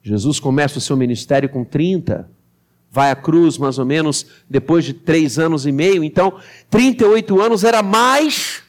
Jesus 0.02 0.40
começa 0.40 0.78
o 0.78 0.80
seu 0.80 0.96
ministério 0.96 1.48
com 1.48 1.64
30, 1.64 2.28
vai 2.90 3.12
à 3.12 3.16
cruz 3.16 3.56
mais 3.56 3.78
ou 3.78 3.84
menos 3.84 4.26
depois 4.48 4.84
de 4.84 4.94
três 4.94 5.38
anos 5.38 5.64
e 5.64 5.70
meio, 5.70 6.02
então 6.02 6.38
38 6.68 7.40
anos 7.40 7.62
era 7.62 7.84
mais 7.84 8.64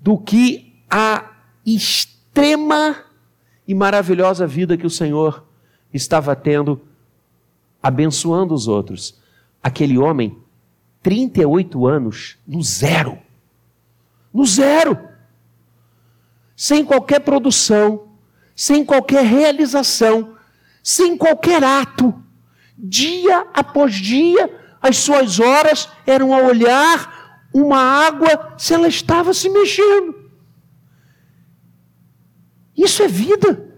do 0.00 0.18
que 0.18 0.74
a 0.90 1.30
extrema 1.64 2.96
e 3.66 3.74
maravilhosa 3.74 4.44
vida 4.44 4.76
que 4.76 4.86
o 4.86 4.90
Senhor 4.90 5.44
estava 5.92 6.34
tendo, 6.34 6.80
abençoando 7.82 8.54
os 8.54 8.68
outros. 8.68 9.18
Aquele 9.62 9.98
homem, 9.98 10.38
38 11.02 11.86
anos, 11.86 12.36
no 12.46 12.62
zero. 12.62 13.18
No 14.32 14.44
zero. 14.44 14.98
Sem 16.54 16.84
qualquer 16.84 17.20
produção, 17.20 18.08
sem 18.54 18.84
qualquer 18.84 19.24
realização, 19.24 20.36
sem 20.82 21.16
qualquer 21.16 21.62
ato. 21.62 22.14
Dia 22.78 23.46
após 23.54 23.94
dia, 23.94 24.76
as 24.80 24.98
suas 24.98 25.40
horas 25.40 25.88
eram 26.06 26.32
a 26.34 26.38
olhar 26.38 27.48
uma 27.52 27.78
água 27.78 28.54
se 28.58 28.74
ela 28.74 28.88
estava 28.88 29.32
se 29.32 29.48
mexendo. 29.48 30.14
Isso 32.76 33.02
é 33.02 33.08
vida. 33.08 33.74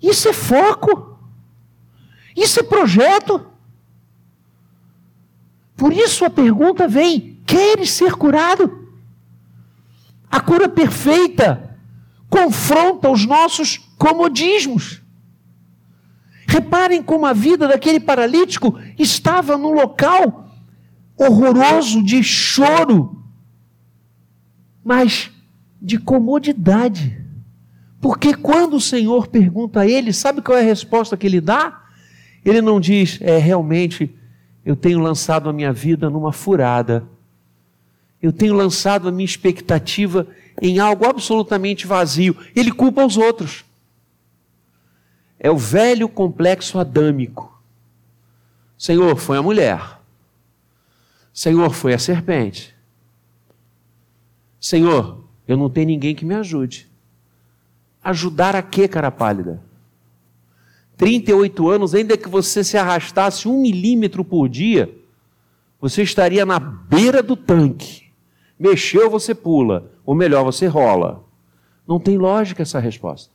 Isso 0.00 0.28
é 0.28 0.32
foco. 0.32 1.17
Isso 2.38 2.60
é 2.60 2.62
projeto. 2.62 3.44
Por 5.76 5.92
isso 5.92 6.24
a 6.24 6.30
pergunta 6.30 6.86
vem: 6.86 7.42
queres 7.44 7.90
ser 7.90 8.12
curado? 8.12 8.88
A 10.30 10.40
cura 10.40 10.68
perfeita 10.68 11.76
confronta 12.30 13.10
os 13.10 13.26
nossos 13.26 13.78
comodismos. 13.98 15.02
Reparem 16.46 17.02
como 17.02 17.26
a 17.26 17.32
vida 17.32 17.66
daquele 17.66 17.98
paralítico 17.98 18.78
estava 18.96 19.58
num 19.58 19.72
local 19.72 20.48
horroroso 21.16 22.04
de 22.04 22.22
choro, 22.22 23.20
mas 24.84 25.30
de 25.82 25.98
comodidade. 25.98 27.20
Porque 28.00 28.32
quando 28.32 28.74
o 28.74 28.80
Senhor 28.80 29.26
pergunta 29.26 29.80
a 29.80 29.86
ele, 29.88 30.12
sabe 30.12 30.40
qual 30.40 30.56
é 30.56 30.60
a 30.60 30.64
resposta 30.64 31.16
que 31.16 31.26
ele 31.26 31.40
dá? 31.40 31.87
Ele 32.44 32.60
não 32.60 32.80
diz, 32.80 33.18
é 33.20 33.38
realmente, 33.38 34.14
eu 34.64 34.76
tenho 34.76 34.98
lançado 34.98 35.48
a 35.48 35.52
minha 35.52 35.72
vida 35.72 36.08
numa 36.10 36.32
furada. 36.32 37.04
Eu 38.20 38.32
tenho 38.32 38.54
lançado 38.54 39.08
a 39.08 39.12
minha 39.12 39.24
expectativa 39.24 40.26
em 40.60 40.78
algo 40.78 41.06
absolutamente 41.06 41.86
vazio. 41.86 42.36
Ele 42.54 42.72
culpa 42.72 43.04
os 43.04 43.16
outros. 43.16 43.64
É 45.38 45.50
o 45.50 45.56
velho 45.56 46.08
complexo 46.08 46.78
adâmico. 46.78 47.62
Senhor, 48.76 49.16
foi 49.16 49.38
a 49.38 49.42
mulher. 49.42 49.98
Senhor, 51.32 51.70
foi 51.70 51.94
a 51.94 51.98
serpente. 51.98 52.74
Senhor, 54.60 55.24
eu 55.46 55.56
não 55.56 55.70
tenho 55.70 55.86
ninguém 55.86 56.14
que 56.14 56.24
me 56.24 56.34
ajude. 56.34 56.88
Ajudar 58.02 58.56
a 58.56 58.62
quê, 58.62 58.88
cara 58.88 59.10
pálida? 59.10 59.62
38 60.98 61.70
anos, 61.70 61.94
ainda 61.94 62.16
que 62.16 62.28
você 62.28 62.64
se 62.64 62.76
arrastasse 62.76 63.48
um 63.48 63.62
milímetro 63.62 64.24
por 64.24 64.48
dia, 64.48 64.92
você 65.80 66.02
estaria 66.02 66.44
na 66.44 66.58
beira 66.58 67.22
do 67.22 67.36
tanque. 67.36 68.08
Mexeu, 68.58 69.08
você 69.08 69.32
pula. 69.32 69.92
Ou 70.04 70.14
melhor, 70.14 70.42
você 70.42 70.66
rola. 70.66 71.24
Não 71.86 72.00
tem 72.00 72.18
lógica 72.18 72.62
essa 72.62 72.80
resposta. 72.80 73.32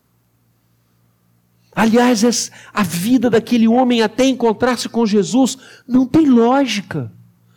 Aliás, 1.73 2.51
a 2.73 2.83
vida 2.83 3.29
daquele 3.29 3.67
homem 3.67 4.01
até 4.01 4.25
encontrar-se 4.25 4.89
com 4.89 5.05
Jesus 5.05 5.57
não 5.87 6.05
tem 6.05 6.27
lógica, 6.27 7.11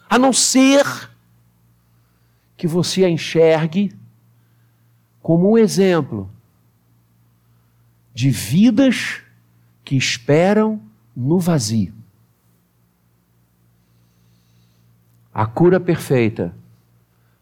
a 0.08 0.18
não 0.18 0.32
ser 0.32 0.86
que 2.56 2.66
você 2.66 3.04
a 3.04 3.10
enxergue 3.10 3.94
como 5.20 5.50
um 5.50 5.58
exemplo 5.58 6.30
de 8.14 8.30
vidas 8.30 9.25
que 9.86 9.94
esperam 9.94 10.82
no 11.16 11.38
vazio. 11.38 11.94
A 15.32 15.46
cura 15.46 15.78
perfeita 15.78 16.52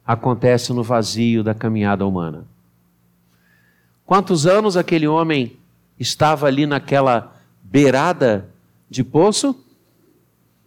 acontece 0.07 0.71
no 0.75 0.83
vazio 0.83 1.43
da 1.43 1.55
caminhada 1.55 2.07
humana. 2.07 2.47
Quantos 4.05 4.47
anos 4.47 4.77
aquele 4.77 5.09
homem 5.09 5.57
estava 5.99 6.47
ali 6.47 6.67
naquela 6.67 7.35
beirada 7.63 8.47
de 8.91 9.03
poço? 9.03 9.59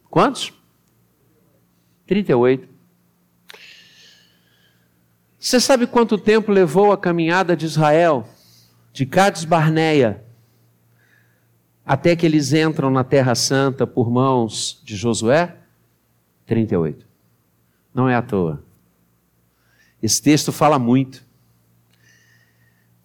Quantos? 0.09 0.51
38. 2.07 2.67
Você 5.37 5.59
sabe 5.59 5.85
quanto 5.85 6.17
tempo 6.17 6.51
levou 6.51 6.91
a 6.91 6.97
caminhada 6.97 7.55
de 7.55 7.67
Israel, 7.67 8.27
de 8.91 9.05
Cades 9.05 9.45
Barneia, 9.45 10.25
até 11.87 12.17
que 12.17 12.25
eles 12.25 12.51
entram 12.51 12.91
na 12.91 13.01
Terra 13.01 13.33
Santa 13.33 13.87
por 13.87 14.11
mãos 14.11 14.81
de 14.83 14.97
Josué? 14.97 15.55
38. 16.45 17.07
Não 17.93 18.09
é 18.09 18.15
à 18.15 18.21
toa. 18.21 18.61
Esse 20.03 20.21
texto 20.21 20.51
fala 20.51 20.77
muito. 20.77 21.23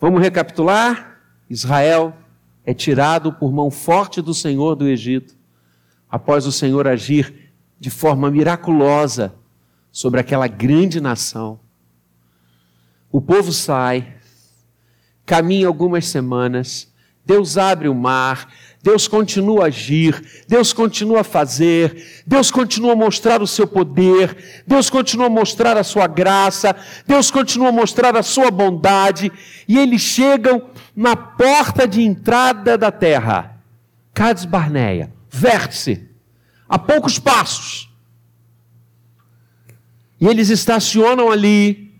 Vamos 0.00 0.20
recapitular? 0.20 1.20
Israel 1.48 2.12
é 2.66 2.74
tirado 2.74 3.32
por 3.32 3.52
mão 3.52 3.70
forte 3.70 4.20
do 4.20 4.34
Senhor 4.34 4.74
do 4.74 4.88
Egito, 4.88 5.36
após 6.10 6.44
o 6.44 6.50
Senhor 6.50 6.88
agir 6.88 7.52
de 7.78 7.88
forma 7.88 8.32
miraculosa 8.32 9.32
sobre 9.92 10.18
aquela 10.18 10.48
grande 10.48 11.00
nação. 11.00 11.60
O 13.12 13.20
povo 13.20 13.52
sai, 13.52 14.16
caminha 15.24 15.68
algumas 15.68 16.08
semanas, 16.08 16.92
Deus 17.24 17.56
abre 17.56 17.88
o 17.88 17.94
mar, 17.94 18.48
Deus 18.82 19.06
continua 19.06 19.62
a 19.62 19.66
agir, 19.68 20.44
Deus 20.48 20.72
continua 20.72 21.20
a 21.20 21.24
fazer, 21.24 22.24
Deus 22.26 22.50
continua 22.50 22.94
a 22.94 22.96
mostrar 22.96 23.40
o 23.40 23.46
seu 23.46 23.64
poder, 23.64 24.64
Deus 24.66 24.90
continua 24.90 25.26
a 25.26 25.30
mostrar 25.30 25.76
a 25.76 25.84
sua 25.84 26.08
graça, 26.08 26.74
Deus 27.06 27.30
continua 27.30 27.68
a 27.68 27.72
mostrar 27.72 28.16
a 28.16 28.24
sua 28.24 28.50
bondade, 28.50 29.30
e 29.68 29.78
eles 29.78 30.00
chegam 30.00 30.68
na 30.96 31.14
porta 31.14 31.86
de 31.86 32.02
entrada 32.02 32.76
da 32.76 32.90
terra, 32.90 33.56
Cades 34.12 34.44
Barneia, 34.44 35.12
vértice, 35.30 36.10
a 36.68 36.76
poucos 36.76 37.20
passos. 37.20 37.88
E 40.20 40.26
eles 40.26 40.48
estacionam 40.48 41.30
ali, 41.30 41.94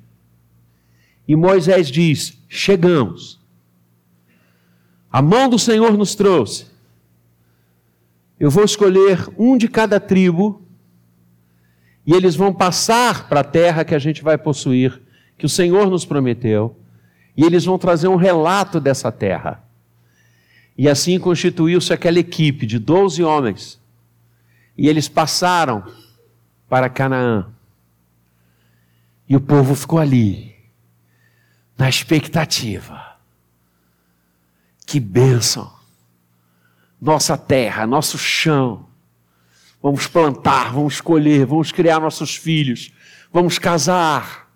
e 1.28 1.36
Moisés 1.36 1.88
diz: 1.88 2.36
Chegamos. 2.48 3.40
A 5.12 5.22
mão 5.22 5.48
do 5.48 5.60
Senhor 5.60 5.96
nos 5.96 6.16
trouxe. 6.16 6.71
Eu 8.42 8.50
vou 8.50 8.64
escolher 8.64 9.28
um 9.38 9.56
de 9.56 9.68
cada 9.68 10.00
tribo, 10.00 10.66
e 12.04 12.12
eles 12.12 12.34
vão 12.34 12.52
passar 12.52 13.28
para 13.28 13.38
a 13.38 13.44
terra 13.44 13.84
que 13.84 13.94
a 13.94 14.00
gente 14.00 14.20
vai 14.20 14.36
possuir, 14.36 15.00
que 15.38 15.46
o 15.46 15.48
Senhor 15.48 15.88
nos 15.88 16.04
prometeu, 16.04 16.76
e 17.36 17.44
eles 17.44 17.64
vão 17.64 17.78
trazer 17.78 18.08
um 18.08 18.16
relato 18.16 18.80
dessa 18.80 19.12
terra. 19.12 19.62
E 20.76 20.88
assim 20.88 21.20
constituiu-se 21.20 21.92
aquela 21.92 22.18
equipe 22.18 22.66
de 22.66 22.80
12 22.80 23.22
homens, 23.22 23.80
e 24.76 24.88
eles 24.88 25.06
passaram 25.06 25.84
para 26.68 26.88
Canaã. 26.88 27.46
E 29.28 29.36
o 29.36 29.40
povo 29.40 29.76
ficou 29.76 30.00
ali 30.00 30.52
na 31.78 31.88
expectativa. 31.88 33.18
Que 34.84 34.98
bênção! 34.98 35.81
Nossa 37.02 37.36
terra, 37.36 37.84
nosso 37.84 38.16
chão. 38.16 38.86
Vamos 39.82 40.06
plantar, 40.06 40.72
vamos 40.72 41.00
colher, 41.00 41.44
vamos 41.44 41.72
criar 41.72 41.98
nossos 41.98 42.36
filhos, 42.36 42.92
vamos 43.32 43.58
casar, 43.58 44.48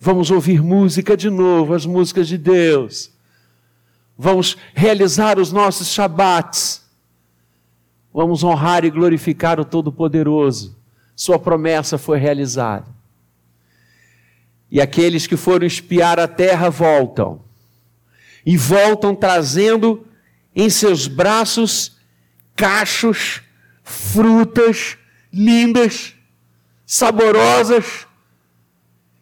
vamos 0.00 0.32
ouvir 0.32 0.60
música 0.60 1.16
de 1.16 1.30
novo, 1.30 1.74
as 1.74 1.86
músicas 1.86 2.26
de 2.26 2.36
Deus, 2.36 3.12
vamos 4.18 4.56
realizar 4.74 5.38
os 5.38 5.52
nossos 5.52 5.86
Shabbats, 5.86 6.84
vamos 8.12 8.42
honrar 8.42 8.84
e 8.84 8.90
glorificar 8.90 9.60
o 9.60 9.64
Todo-Poderoso. 9.64 10.76
Sua 11.14 11.38
promessa 11.38 11.96
foi 11.96 12.18
realizada. 12.18 12.86
E 14.68 14.80
aqueles 14.80 15.28
que 15.28 15.36
foram 15.36 15.64
espiar 15.64 16.18
a 16.18 16.26
terra 16.26 16.68
voltam. 16.68 17.40
E 18.44 18.56
voltam 18.56 19.14
trazendo 19.14 20.07
em 20.58 20.68
seus 20.68 21.06
braços 21.06 21.96
cachos, 22.56 23.40
frutas 23.84 24.98
lindas, 25.32 26.16
saborosas. 26.84 28.08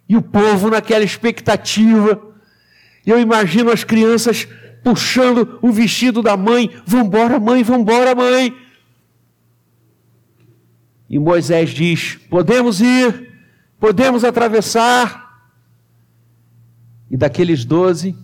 E 0.09 0.17
o 0.17 0.23
povo 0.23 0.71
naquela 0.71 1.05
expectativa. 1.05 2.35
Eu 3.05 3.21
imagino 3.21 3.71
as 3.71 3.85
crianças 3.85 4.49
puxando 4.83 5.59
o 5.61 5.71
vestido 5.71 6.23
da 6.23 6.39
mãe: 6.39 6.71
Vambora, 6.87 7.39
mãe, 7.39 7.63
vambora, 7.63 8.15
mãe. 8.15 8.57
E 11.11 11.19
Moisés 11.19 11.69
diz: 11.71 12.15
Podemos 12.31 12.81
ir, 12.81 13.31
podemos 13.79 14.25
atravessar. 14.25 15.27
E 17.11 17.17
daqueles 17.17 17.65
doze, 17.65 18.17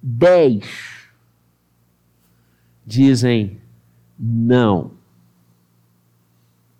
dez 0.00 0.95
dizem 2.86 3.60
não. 4.18 4.92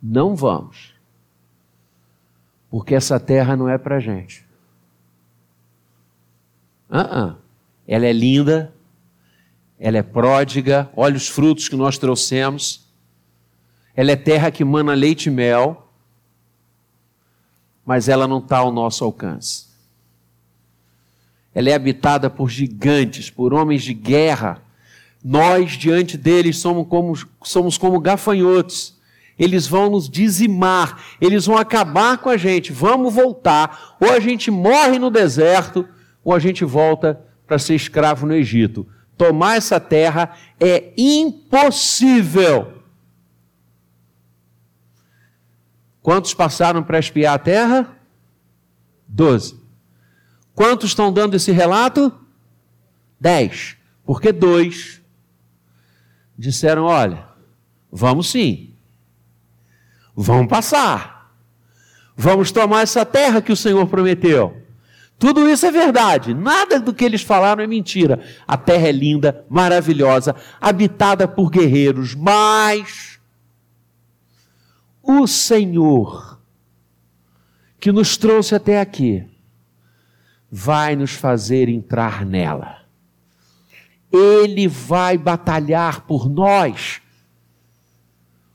Não 0.02 0.36
vamos. 0.36 0.94
Porque 2.70 2.94
essa 2.94 3.18
terra 3.18 3.56
não 3.56 3.68
é 3.68 3.76
para 3.76 3.98
gente. 3.98 4.44
Uh 6.88 6.96
-uh. 6.96 7.36
Ela 7.88 8.06
é 8.06 8.12
linda, 8.12 8.72
ela 9.78 9.98
é 9.98 10.02
pródiga, 10.02 10.90
olha 10.96 11.16
os 11.16 11.28
frutos 11.28 11.68
que 11.68 11.76
nós 11.76 11.98
trouxemos. 11.98 12.86
Ela 13.94 14.12
é 14.12 14.16
terra 14.16 14.50
que 14.50 14.64
mana 14.64 14.94
leite 14.94 15.26
e 15.26 15.30
mel, 15.30 15.88
mas 17.84 18.08
ela 18.08 18.28
não 18.28 18.38
está 18.38 18.58
ao 18.58 18.70
nosso 18.70 19.04
alcance 19.04 19.66
ela 21.56 21.70
é 21.70 21.72
habitada 21.72 22.28
por 22.28 22.50
gigantes, 22.50 23.30
por 23.30 23.54
homens 23.54 23.82
de 23.82 23.94
guerra. 23.94 24.60
Nós, 25.28 25.72
diante 25.72 26.16
deles, 26.16 26.58
somos 26.58 26.86
como, 26.86 27.12
somos 27.42 27.76
como 27.76 27.98
gafanhotos. 27.98 28.96
Eles 29.36 29.66
vão 29.66 29.90
nos 29.90 30.08
dizimar, 30.08 31.02
eles 31.20 31.46
vão 31.46 31.58
acabar 31.58 32.18
com 32.18 32.30
a 32.30 32.36
gente. 32.36 32.72
Vamos 32.72 33.12
voltar. 33.12 33.96
Ou 34.00 34.12
a 34.12 34.20
gente 34.20 34.52
morre 34.52 35.00
no 35.00 35.10
deserto, 35.10 35.84
ou 36.22 36.32
a 36.32 36.38
gente 36.38 36.64
volta 36.64 37.20
para 37.44 37.58
ser 37.58 37.74
escravo 37.74 38.24
no 38.24 38.34
Egito. 38.34 38.86
Tomar 39.18 39.56
essa 39.56 39.80
terra 39.80 40.36
é 40.60 40.92
impossível. 40.96 42.84
Quantos 46.00 46.34
passaram 46.34 46.84
para 46.84 47.00
espiar 47.00 47.34
a 47.34 47.38
terra? 47.38 47.98
Doze. 49.08 49.58
Quantos 50.54 50.90
estão 50.90 51.12
dando 51.12 51.34
esse 51.34 51.50
relato? 51.50 52.12
Dez. 53.18 53.76
Porque 54.04 54.30
dois 54.30 54.95
disseram: 56.36 56.84
olha, 56.84 57.26
vamos 57.90 58.30
sim, 58.30 58.74
vamos 60.14 60.48
passar, 60.48 61.34
vamos 62.16 62.50
tomar 62.50 62.82
essa 62.82 63.04
terra 63.04 63.40
que 63.40 63.52
o 63.52 63.56
Senhor 63.56 63.86
prometeu. 63.86 64.62
Tudo 65.18 65.48
isso 65.48 65.64
é 65.64 65.70
verdade, 65.70 66.34
nada 66.34 66.78
do 66.78 66.92
que 66.92 67.04
eles 67.04 67.22
falaram 67.22 67.64
é 67.64 67.66
mentira. 67.66 68.22
A 68.46 68.56
terra 68.56 68.88
é 68.88 68.92
linda, 68.92 69.44
maravilhosa, 69.48 70.36
habitada 70.60 71.26
por 71.26 71.50
guerreiros, 71.50 72.14
mas 72.14 73.18
o 75.02 75.26
Senhor 75.26 76.36
que 77.86 77.92
nos 77.92 78.16
trouxe 78.16 78.52
até 78.52 78.80
aqui, 78.80 79.24
vai 80.50 80.96
nos 80.96 81.12
fazer 81.12 81.68
entrar 81.68 82.24
nela. 82.24 82.85
Ele 84.12 84.68
vai 84.68 85.18
batalhar 85.18 86.02
por 86.02 86.28
nós. 86.28 87.00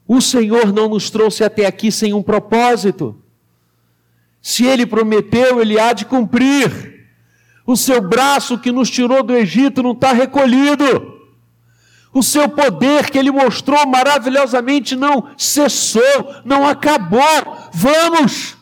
O 0.08 0.20
Senhor 0.20 0.74
não 0.74 0.90
nos 0.90 1.10
trouxe 1.10 1.44
até 1.44 1.66
aqui 1.66 1.92
sem 1.92 2.14
um 2.14 2.22
propósito. 2.22 3.22
Se 4.42 4.66
ele 4.66 4.86
prometeu, 4.86 5.62
ele 5.62 5.80
há 5.80 5.94
de 5.94 6.06
cumprir. 6.06 7.08
O 7.66 7.78
seu 7.78 8.02
braço 8.02 8.58
que 8.58 8.72
nos 8.72 8.90
tirou 8.90 9.24
do 9.24 9.34
Egito 9.34 9.84
não 9.84 9.92
está 9.92 10.12
recolhido. 10.12 11.20
O 12.14 12.22
seu 12.22 12.50
poder 12.50 13.10
que 13.10 13.18
ele 13.18 13.32
mostrou 13.32 13.88
maravilhosamente 13.88 14.96
não 14.96 15.30
cessou, 15.38 16.02
não 16.44 16.68
acabou. 16.68 17.22
Vamos! 17.72 18.58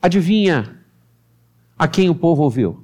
Adivinha 0.00 0.78
a 1.78 1.88
quem 1.88 2.08
o 2.08 2.14
povo 2.14 2.42
ouviu? 2.42 2.83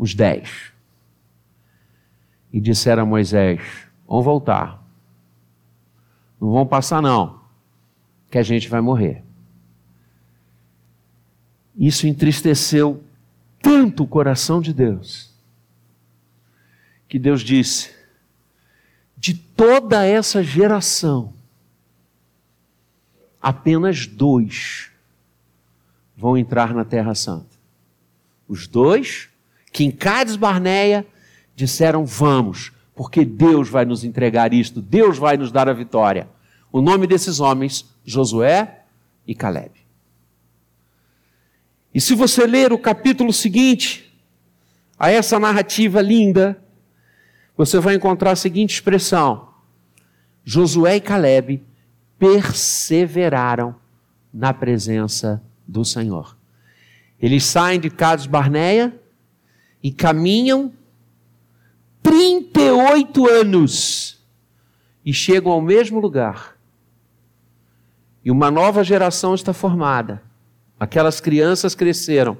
Os 0.00 0.14
dez. 0.14 0.72
E 2.50 2.58
disseram 2.58 3.02
a 3.02 3.06
Moisés: 3.06 3.60
Vamos 4.08 4.24
voltar. 4.24 4.82
Não 6.40 6.50
vão 6.50 6.66
passar, 6.66 7.02
não, 7.02 7.38
que 8.30 8.38
a 8.38 8.42
gente 8.42 8.66
vai 8.66 8.80
morrer. 8.80 9.22
Isso 11.76 12.06
entristeceu 12.06 13.04
tanto 13.60 14.04
o 14.04 14.06
coração 14.06 14.62
de 14.62 14.72
Deus, 14.72 15.34
que 17.06 17.18
Deus 17.18 17.42
disse: 17.42 17.94
de 19.18 19.34
toda 19.34 20.06
essa 20.06 20.42
geração, 20.42 21.34
apenas 23.38 24.06
dois 24.06 24.90
vão 26.16 26.38
entrar 26.38 26.72
na 26.72 26.86
Terra 26.86 27.14
Santa. 27.14 27.54
Os 28.48 28.66
dois, 28.66 29.29
que 29.72 29.84
em 29.84 29.90
Cades 29.90 30.36
Barneia, 30.36 31.06
disseram: 31.54 32.04
Vamos, 32.04 32.72
porque 32.94 33.24
Deus 33.24 33.68
vai 33.68 33.84
nos 33.84 34.04
entregar 34.04 34.52
isto, 34.52 34.80
Deus 34.80 35.18
vai 35.18 35.36
nos 35.36 35.52
dar 35.52 35.68
a 35.68 35.72
vitória. 35.72 36.28
O 36.72 36.80
nome 36.80 37.06
desses 37.06 37.40
homens, 37.40 37.86
Josué 38.04 38.82
e 39.26 39.34
Caleb. 39.34 39.72
E 41.94 42.00
se 42.00 42.14
você 42.14 42.46
ler 42.46 42.72
o 42.72 42.78
capítulo 42.78 43.32
seguinte, 43.32 44.10
a 44.98 45.10
essa 45.10 45.38
narrativa 45.38 46.02
linda, 46.02 46.62
você 47.56 47.80
vai 47.80 47.94
encontrar 47.94 48.32
a 48.32 48.36
seguinte 48.36 48.74
expressão: 48.74 49.48
Josué 50.44 50.96
e 50.96 51.00
Caleb 51.00 51.64
perseveraram 52.18 53.74
na 54.32 54.52
presença 54.52 55.42
do 55.66 55.84
Senhor. 55.84 56.36
Eles 57.18 57.44
saem 57.44 57.80
de 57.80 57.88
Cades 57.88 58.26
Barneia, 58.26 58.99
e 59.82 59.90
caminham 59.90 60.72
38 62.02 63.28
anos 63.28 64.20
e 65.04 65.12
chegam 65.12 65.52
ao 65.52 65.60
mesmo 65.60 66.00
lugar. 66.00 66.56
E 68.24 68.30
uma 68.30 68.50
nova 68.50 68.84
geração 68.84 69.34
está 69.34 69.52
formada. 69.52 70.22
Aquelas 70.78 71.20
crianças 71.20 71.74
cresceram. 71.74 72.36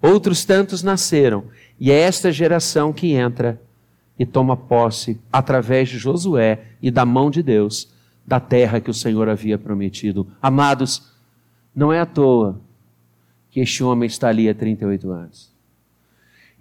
Outros 0.00 0.44
tantos 0.44 0.82
nasceram. 0.82 1.44
E 1.78 1.90
é 1.90 2.00
esta 2.00 2.32
geração 2.32 2.92
que 2.92 3.12
entra 3.12 3.60
e 4.18 4.26
toma 4.26 4.56
posse, 4.56 5.20
através 5.32 5.88
de 5.88 5.98
Josué 5.98 6.64
e 6.80 6.90
da 6.90 7.04
mão 7.04 7.30
de 7.30 7.42
Deus, 7.42 7.88
da 8.26 8.38
terra 8.38 8.80
que 8.80 8.90
o 8.90 8.94
Senhor 8.94 9.28
havia 9.28 9.58
prometido. 9.58 10.28
Amados, 10.40 11.10
não 11.74 11.92
é 11.92 12.00
à 12.00 12.06
toa 12.06 12.60
que 13.50 13.60
este 13.60 13.82
homem 13.82 14.06
está 14.06 14.28
ali 14.28 14.48
há 14.48 14.54
38 14.54 15.10
anos. 15.10 15.51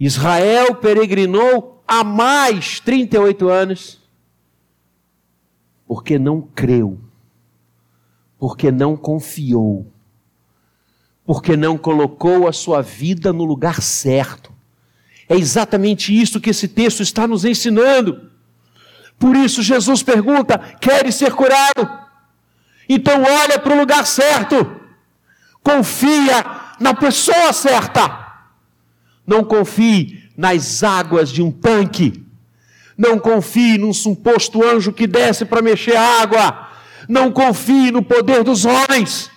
Israel 0.03 0.73
peregrinou 0.73 1.83
há 1.87 2.03
mais 2.03 2.79
38 2.79 3.47
anos 3.47 4.01
porque 5.87 6.17
não 6.17 6.41
creu, 6.41 6.99
porque 8.39 8.71
não 8.71 8.97
confiou, 8.97 9.93
porque 11.23 11.55
não 11.55 11.77
colocou 11.77 12.47
a 12.47 12.51
sua 12.51 12.81
vida 12.81 13.31
no 13.31 13.43
lugar 13.43 13.79
certo. 13.79 14.51
É 15.29 15.35
exatamente 15.35 16.19
isso 16.19 16.41
que 16.41 16.49
esse 16.49 16.67
texto 16.67 17.03
está 17.03 17.27
nos 17.27 17.45
ensinando. 17.45 18.31
Por 19.19 19.35
isso 19.35 19.61
Jesus 19.61 20.01
pergunta: 20.01 20.57
queres 20.81 21.13
ser 21.13 21.31
curado? 21.35 21.87
Então 22.89 23.21
olha 23.21 23.59
para 23.59 23.75
o 23.75 23.77
lugar 23.77 24.07
certo. 24.07 24.81
Confia 25.61 26.43
na 26.79 26.95
pessoa 26.95 27.53
certa. 27.53 28.20
Não 29.25 29.43
confie 29.43 30.23
nas 30.35 30.83
águas 30.83 31.29
de 31.29 31.41
um 31.41 31.51
tanque. 31.51 32.23
Não 32.97 33.17
confie 33.19 33.77
num 33.77 33.93
suposto 33.93 34.63
anjo 34.63 34.91
que 34.91 35.07
desce 35.07 35.45
para 35.45 35.61
mexer 35.61 35.95
a 35.95 36.21
água. 36.21 36.67
Não 37.07 37.31
confie 37.31 37.91
no 37.91 38.01
poder 38.01 38.43
dos 38.43 38.65
homens. 38.65 39.29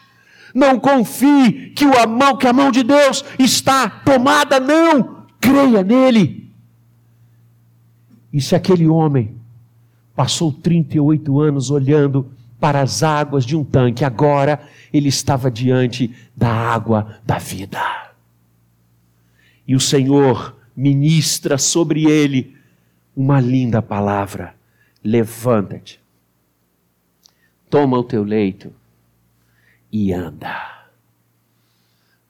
Não 0.54 0.78
confie 0.78 1.70
que, 1.70 1.84
a 1.84 2.06
mão, 2.06 2.36
que 2.36 2.46
a 2.46 2.52
mão 2.52 2.70
de 2.70 2.82
Deus 2.82 3.24
está 3.38 3.88
tomada. 3.88 4.60
Não. 4.60 5.24
Creia 5.40 5.82
nele. 5.82 6.50
E 8.32 8.40
se 8.40 8.54
aquele 8.54 8.88
homem 8.88 9.36
Passou 10.14 10.52
38 10.52 11.40
anos 11.40 11.70
olhando 11.70 12.30
para 12.60 12.80
as 12.80 13.02
águas 13.02 13.44
de 13.44 13.56
um 13.56 13.64
tanque, 13.64 14.04
agora 14.04 14.60
ele 14.92 15.08
estava 15.08 15.50
diante 15.50 16.14
da 16.36 16.48
água 16.48 17.18
da 17.26 17.36
vida. 17.36 18.03
E 19.66 19.74
o 19.74 19.80
Senhor 19.80 20.56
ministra 20.76 21.56
sobre 21.56 22.04
ele 22.04 22.56
uma 23.16 23.40
linda 23.40 23.80
palavra: 23.80 24.54
levanta-te, 25.02 26.00
toma 27.70 27.98
o 27.98 28.04
teu 28.04 28.22
leito 28.22 28.72
e 29.90 30.12
anda. 30.12 30.72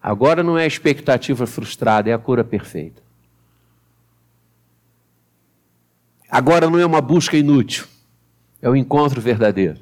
Agora 0.02 0.42
não 0.42 0.58
é 0.58 0.64
a 0.64 0.66
expectativa 0.66 1.46
frustrada, 1.46 2.10
é 2.10 2.12
a 2.12 2.18
cura 2.18 2.44
perfeita. 2.44 3.02
Agora 6.28 6.68
não 6.68 6.78
é 6.78 6.84
uma 6.84 7.00
busca 7.00 7.36
inútil, 7.36 7.86
é 8.60 8.68
o 8.68 8.72
um 8.72 8.76
encontro 8.76 9.20
verdadeiro. 9.20 9.80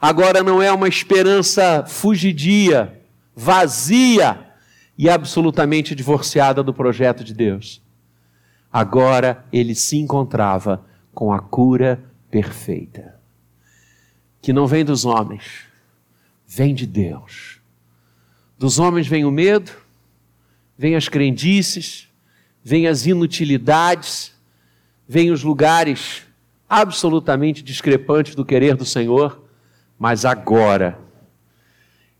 Agora 0.00 0.42
não 0.42 0.62
é 0.62 0.70
uma 0.70 0.88
esperança 0.88 1.84
fugidia, 1.86 3.00
vazia 3.34 4.51
e 4.96 5.08
absolutamente 5.08 5.94
divorciada 5.94 6.62
do 6.62 6.74
projeto 6.74 7.24
de 7.24 7.34
Deus. 7.34 7.82
Agora 8.72 9.44
ele 9.52 9.74
se 9.74 9.96
encontrava 9.96 10.84
com 11.14 11.32
a 11.32 11.40
cura 11.40 12.02
perfeita, 12.30 13.20
que 14.40 14.52
não 14.52 14.66
vem 14.66 14.84
dos 14.84 15.04
homens, 15.04 15.66
vem 16.46 16.74
de 16.74 16.86
Deus. 16.86 17.60
Dos 18.58 18.78
homens 18.78 19.06
vem 19.06 19.24
o 19.24 19.30
medo, 19.30 19.72
vem 20.78 20.96
as 20.96 21.08
crendices, 21.08 22.08
vem 22.64 22.86
as 22.86 23.06
inutilidades, 23.06 24.32
vem 25.06 25.30
os 25.30 25.42
lugares 25.42 26.22
absolutamente 26.68 27.62
discrepantes 27.62 28.34
do 28.34 28.44
querer 28.44 28.76
do 28.76 28.86
Senhor, 28.86 29.44
mas 29.98 30.24
agora 30.24 30.98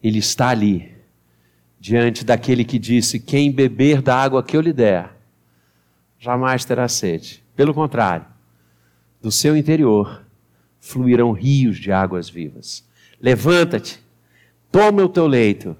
ele 0.02 0.18
está 0.18 0.48
ali, 0.48 0.94
diante 1.82 2.24
daquele 2.24 2.64
que 2.64 2.78
disse: 2.78 3.18
Quem 3.18 3.50
beber 3.50 4.00
da 4.00 4.14
água 4.14 4.40
que 4.40 4.56
eu 4.56 4.60
lhe 4.60 4.72
der, 4.72 5.10
jamais 6.16 6.64
terá 6.64 6.86
sede. 6.86 7.42
Pelo 7.56 7.74
contrário, 7.74 8.24
do 9.20 9.32
seu 9.32 9.56
interior 9.56 10.24
fluirão 10.80 11.32
rios 11.32 11.78
de 11.78 11.90
águas 11.90 12.30
vivas. 12.30 12.86
Levanta-te, 13.20 14.00
toma 14.70 15.02
o 15.02 15.08
teu 15.08 15.26
leito 15.26 15.76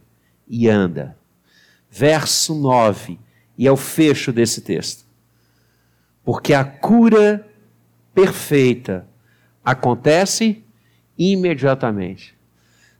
e 0.49 0.69
anda. 0.69 1.17
Verso 1.89 2.53
9, 2.55 3.17
e 3.57 3.69
é 3.69 3.71
o 3.71 3.77
fecho 3.77 4.33
desse 4.33 4.61
texto. 4.61 5.05
Porque 6.25 6.53
a 6.53 6.65
cura 6.65 7.49
perfeita 8.13 9.07
acontece 9.65 10.65
imediatamente. 11.17 12.35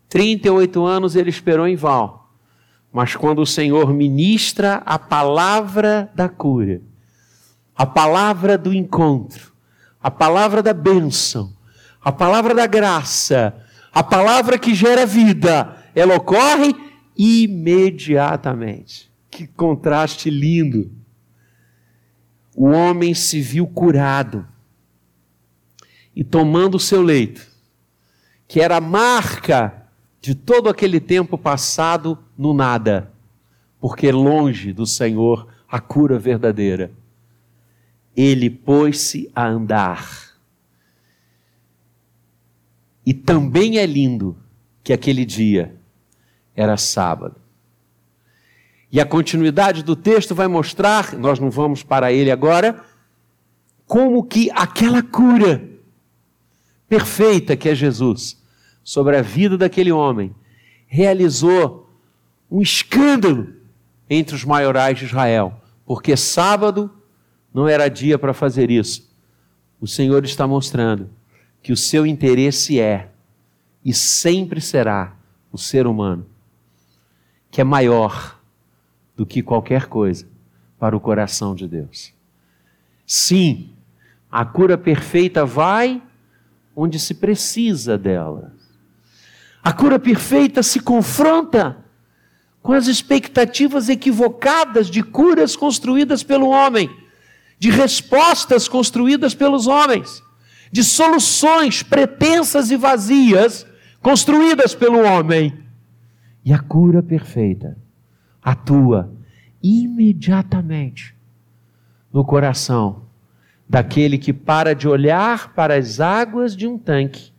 38 0.09 0.85
anos 0.85 1.17
ele 1.17 1.31
esperou 1.31 1.67
em 1.67 1.75
vão, 1.75 2.22
mas 2.93 3.17
quando 3.17 3.41
o 3.41 3.47
Senhor 3.47 3.93
ministra 3.93 4.83
a 4.85 4.99
palavra 4.99 6.11
da 6.15 6.29
cura, 6.29 6.83
a 7.75 7.87
palavra 7.87 8.59
do 8.59 8.75
encontro, 8.75 9.53
a 10.01 10.11
palavra 10.11 10.63
da 10.63 10.75
bênção, 10.75 11.53
a 12.01 12.13
palavra 12.13 12.55
da 12.55 12.67
graça, 12.67 13.55
a 13.93 14.03
palavra 14.03 14.59
que 14.59 14.75
gera 14.75 15.07
vida, 15.07 15.77
ela 15.95 16.17
ocorre 16.17 16.75
imediatamente. 17.17 19.11
Que 19.31 19.47
contraste 19.47 20.29
lindo! 20.29 21.03
o 22.55 22.67
homem 22.67 23.15
se 23.15 23.41
viu 23.41 23.67
curado 23.67 24.47
e 26.15 26.23
tomando 26.23 26.77
o 26.77 26.81
seu 26.81 27.03
leito, 27.03 27.47
que 28.47 28.61
era 28.61 28.77
a 28.77 28.81
marca 28.81 29.82
de 30.23 30.37
todo 30.37 30.69
aquele 30.69 31.01
tempo 31.01 31.37
passado 31.37 32.17
no 32.39 32.55
nada, 32.55 33.13
porque 33.81 34.13
longe 34.13 34.73
do 34.73 34.87
Senhor 34.87 35.49
a 35.69 35.81
cura 35.81 36.17
verdadeira. 36.17 36.93
Ele 38.17 38.49
pôs-se 38.49 39.29
a 39.35 39.45
andar. 39.45 40.39
E 43.05 43.13
também 43.13 43.79
é 43.79 43.85
lindo 43.85 44.37
que 44.85 44.93
aquele 44.93 45.25
dia 45.25 45.75
era 46.55 46.77
sábado. 46.77 47.35
E 48.93 49.01
a 49.01 49.07
continuidade 49.07 49.83
do 49.83 49.97
texto 49.97 50.37
vai 50.37 50.47
mostrar, 50.47 51.19
nós 51.19 51.41
não 51.41 51.51
vamos 51.51 51.83
para 51.83 52.13
ele 52.13 52.31
agora, 52.31 52.85
como 53.89 54.23
que 54.23 54.53
aquela 54.53 55.03
cura 55.03 55.69
perfeita 56.89 57.57
que 57.57 57.69
é 57.69 57.75
Jesus 57.75 58.41
sobre 58.83 59.17
a 59.17 59.23
vida 59.23 59.57
daquele 59.57 59.93
homem 59.93 60.35
realizou 60.87 61.91
um 62.51 62.61
escândalo 62.61 63.55
entre 64.11 64.35
os 64.35 64.45
maiorais 64.45 64.99
de 64.99 65.07
Israel, 65.07 65.61
porque 65.87 66.17
sábado 66.17 66.91
não 67.53 67.67
era 67.67 67.89
dia 67.89 68.19
para 68.19 68.35
fazer 68.35 68.71
isso. 68.71 69.11
O 69.81 69.87
Senhor 69.87 70.25
está 70.25 70.47
mostrando 70.47 71.09
que 71.63 71.73
o 71.73 71.77
seu 71.77 72.07
interesse 72.07 72.79
é 72.79 73.11
e 73.85 73.95
sempre 73.95 74.61
será 74.61 75.17
o 75.51 75.59
ser 75.59 75.87
humano, 75.87 76.27
que 77.51 77.61
é 77.61 77.65
maior 77.65 78.39
do 79.17 79.25
que 79.25 79.43
qualquer 79.43 79.87
coisa 79.87 80.27
para 80.79 80.97
o 80.97 81.01
coração 81.01 81.55
de 81.55 81.67
Deus. 81.67 82.13
Sim, 83.07 83.71
a 84.31 84.45
cura 84.45 84.77
perfeita 84.77 85.45
vai 85.45 86.03
onde 86.75 86.99
se 86.99 87.15
precisa 87.15 87.99
dela. 87.99 88.55
A 89.63 89.73
cura 89.73 89.99
perfeita 89.99 90.63
se 90.63 90.81
confronta 90.81 91.77
com 92.61 92.73
as 92.73 92.89
expectativas 92.89 93.89
equivocadas 93.89 94.89
de 94.89 95.03
curas 95.03 95.55
construídas 95.55 96.23
pelo 96.23 96.49
homem, 96.49 96.91
de 97.59 97.71
respostas 97.71 98.67
construídas 98.67 99.35
pelos 99.35 99.67
homens, 99.67 100.23
de 100.71 100.83
soluções 100.83 101.83
pretensas 101.83 102.71
e 102.71 102.77
vazias 102.77 103.65
construídas 104.01 104.75
pelo 104.75 105.01
homem. 105.01 105.57
E 106.45 106.53
a 106.53 106.59
cura 106.59 107.03
perfeita 107.03 107.77
atua 108.43 109.13
imediatamente 109.63 111.15
no 112.13 112.25
coração 112.25 113.03
daquele 113.69 114.19
que 114.19 114.33
para 114.33 114.75
de 114.75 114.89
olhar 114.89 115.55
para 115.55 115.77
as 115.77 116.01
águas 116.01 116.57
de 116.57 116.67
um 116.67 116.77
tanque 116.77 117.33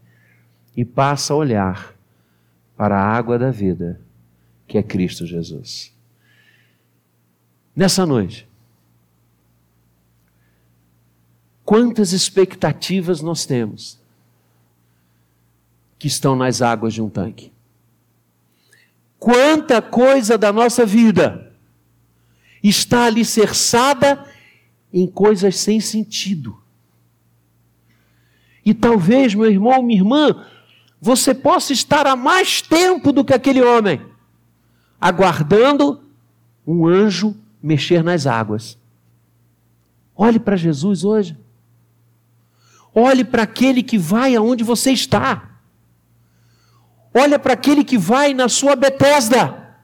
e 0.75 0.85
passa 0.85 1.33
a 1.33 1.37
olhar 1.37 1.93
para 2.83 2.99
a 2.99 3.15
água 3.15 3.39
da 3.39 3.49
vida, 3.49 4.01
que 4.67 4.77
é 4.77 4.83
Cristo 4.83 5.25
Jesus. 5.25 5.93
Nessa 7.73 8.05
noite, 8.05 8.45
quantas 11.63 12.11
expectativas 12.11 13.21
nós 13.21 13.45
temos 13.45 13.97
que 15.97 16.09
estão 16.09 16.35
nas 16.35 16.61
águas 16.61 16.93
de 16.93 17.01
um 17.01 17.09
tanque? 17.09 17.53
Quanta 19.17 19.81
coisa 19.81 20.37
da 20.37 20.51
nossa 20.51 20.85
vida 20.85 21.53
está 22.61 23.05
alicerçada 23.05 24.27
em 24.91 25.07
coisas 25.07 25.55
sem 25.55 25.79
sentido. 25.79 26.61
E 28.65 28.73
talvez, 28.73 29.33
meu 29.33 29.49
irmão, 29.49 29.81
minha 29.81 30.01
irmã, 30.01 30.45
você 31.03 31.33
possa 31.33 31.73
estar 31.73 32.07
há 32.07 32.15
mais 32.15 32.61
tempo 32.61 33.11
do 33.11 33.25
que 33.25 33.33
aquele 33.33 33.61
homem, 33.61 34.01
aguardando 35.01 36.01
um 36.65 36.87
anjo 36.87 37.35
mexer 37.61 38.01
nas 38.01 38.25
águas. 38.25 38.77
Olhe 40.15 40.39
para 40.39 40.55
Jesus 40.55 41.03
hoje. 41.03 41.37
Olhe 42.95 43.25
para 43.25 43.43
aquele 43.43 43.83
que 43.83 43.97
vai 43.97 44.33
aonde 44.33 44.63
você 44.63 44.91
está. 44.91 45.59
Olha 47.13 47.37
para 47.37 47.51
aquele 47.51 47.83
que 47.83 47.97
vai 47.97 48.33
na 48.33 48.47
sua 48.47 48.73
Betesda. 48.73 49.75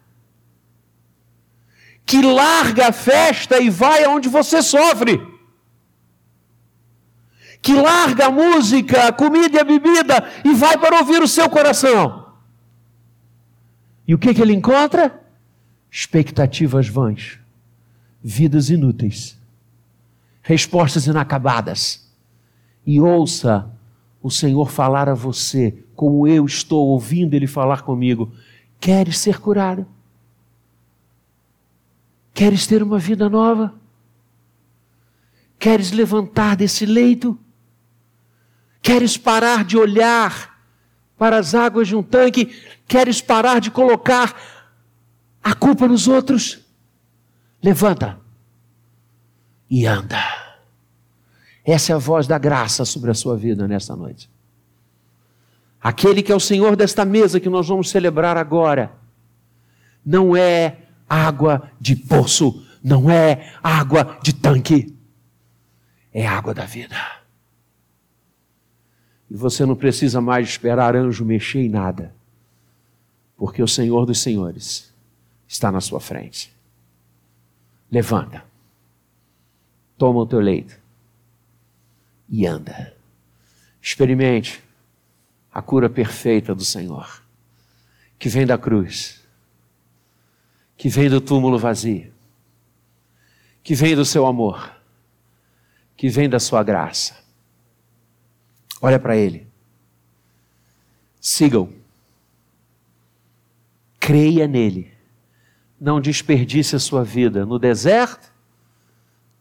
Que 2.05 2.21
larga 2.21 2.88
a 2.88 2.91
festa 2.93 3.60
e 3.60 3.69
vai 3.69 4.05
aonde 4.05 4.29
você 4.29 4.62
sofre 4.62 5.19
que 7.62 7.74
larga 7.74 8.28
a 8.28 8.32
música, 8.32 9.08
a 9.08 9.12
comida 9.12 9.58
e 9.58 9.60
a 9.60 9.63
bebida 9.63 10.30
e 10.43 10.54
vai 10.54 10.78
para 10.78 11.00
ouvir 11.00 11.22
o 11.22 11.28
seu 11.28 11.50
coração. 11.50 12.28
E 14.08 14.13
o 14.13 14.17
que, 14.17 14.34
que 14.34 14.41
ele 14.41 14.54
encontra? 14.54 15.22
Expectativas 15.91 16.88
vãs, 16.88 17.39
vidas 18.24 18.69
inúteis, 18.69 19.38
respostas 20.41 21.06
inacabadas. 21.06 22.08
E 22.86 23.00
ouça 23.00 23.69
o 24.22 24.30
Senhor 24.30 24.72
falar 24.72 25.08
a 25.08 25.13
você, 25.13 25.84
como 25.95 26.28
eu 26.28 26.45
estou 26.45 26.88
ouvindo 26.88 27.34
Ele 27.34 27.48
falar 27.48 27.82
comigo: 27.84 28.32
queres 28.80 29.17
ser 29.17 29.39
curado? 29.39 29.86
Queres 32.34 32.65
ter 32.65 32.82
uma 32.82 32.98
vida 32.98 33.30
nova? 33.30 33.74
Queres 35.58 35.91
levantar 35.91 36.56
desse 36.56 36.86
leito? 36.86 37.38
Queres 38.82 39.18
parar 39.18 39.63
de 39.63 39.78
olhar 39.78 40.58
para 41.18 41.38
as 41.38 41.54
águas 41.54 41.88
de 41.88 41.96
um 41.96 42.04
tanque? 42.04 42.46
Queres 42.88 43.22
parar 43.22 43.60
de 43.60 43.70
colocar 43.70 44.36
a 45.44 45.54
culpa 45.54 45.88
nos 45.88 46.08
outros? 46.08 46.60
Levanta 47.62 48.20
e 49.70 49.86
anda. 49.86 50.20
Essa 51.63 51.92
é 51.92 51.96
a 51.96 52.00
voz 52.00 52.26
da 52.26 52.38
graça 52.38 52.86
sobre 52.86 53.12
a 53.12 53.13
sua 53.13 53.38
vida 53.38 53.68
nesta 53.68 53.96
noite. 53.96 54.30
Aquele 55.82 56.24
que 56.24 56.32
é 56.32 56.36
o 56.36 56.39
Senhor 56.39 56.76
desta 56.76 57.06
mesa 57.06 57.39
que 57.39 57.50
nós 57.50 57.68
vamos 57.68 57.89
celebrar 57.89 58.38
agora, 58.38 58.92
não 60.06 60.36
é 60.36 60.78
água 61.08 61.72
de 61.80 61.96
poço, 61.96 62.65
não 62.84 63.10
é 63.10 63.54
água 63.62 64.18
de 64.22 64.34
tanque, 64.34 64.98
é 66.13 66.26
água 66.26 66.54
da 66.54 66.65
vida. 66.65 67.18
E 69.30 69.36
você 69.36 69.65
não 69.65 69.76
precisa 69.76 70.20
mais 70.20 70.50
esperar 70.50 70.96
anjo 70.96 71.24
mexer 71.24 71.60
em 71.60 71.70
nada, 71.70 72.13
porque 73.38 73.62
o 73.62 73.68
Senhor 73.68 74.06
dos 74.06 74.20
Senhores 74.20 74.92
está 75.48 75.72
na 75.72 75.80
sua 75.80 76.00
frente. 76.00 76.52
Levanta, 77.92 78.44
toma 79.98 80.22
o 80.22 80.26
teu 80.26 80.39
leito 80.39 80.78
e 82.28 82.46
anda. 82.46 82.96
Experimente 83.82 84.63
a 85.54 85.62
cura 85.62 85.89
perfeita 85.89 86.56
do 86.56 86.65
Senhor, 86.65 87.24
que 88.18 88.30
vem 88.30 88.46
da 88.46 88.58
cruz, 88.58 89.24
que 90.76 90.89
vem 90.89 91.10
do 91.10 91.22
túmulo 91.22 91.60
vazio, 91.60 92.12
que 93.62 93.76
vem 93.76 93.96
do 93.96 94.06
seu 94.06 94.26
amor, 94.26 94.76
que 95.96 96.10
vem 96.10 96.28
da 96.28 96.39
sua 96.39 96.63
graça 96.63 97.29
Olha 98.82 99.00
para 99.00 99.15
ele. 99.15 99.48
Sigam. 101.20 101.70
Creia 104.00 104.48
nele. 104.48 104.92
Não 105.80 106.02
desperdice 106.02 106.76
a 106.76 106.80
sua 106.80 107.04
vida 107.04 107.46
no 107.46 107.58
deserto, 107.58 108.32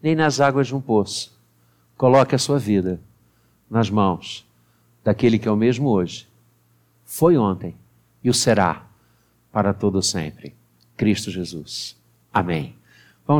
nem 0.00 0.14
nas 0.14 0.40
águas 0.40 0.68
de 0.68 0.74
um 0.74 0.80
poço. 0.80 1.36
Coloque 1.96 2.34
a 2.34 2.38
sua 2.38 2.58
vida 2.58 3.00
nas 3.68 3.90
mãos 3.90 4.48
daquele 5.08 5.38
que 5.38 5.48
é 5.48 5.50
o 5.50 5.56
mesmo 5.56 5.88
hoje, 5.88 6.28
foi 7.02 7.38
ontem 7.38 7.74
e 8.22 8.28
o 8.28 8.34
será 8.34 8.86
para 9.50 9.72
todo 9.72 10.02
sempre. 10.02 10.54
Cristo 10.98 11.30
Jesus. 11.30 11.96
Amém. 12.30 12.77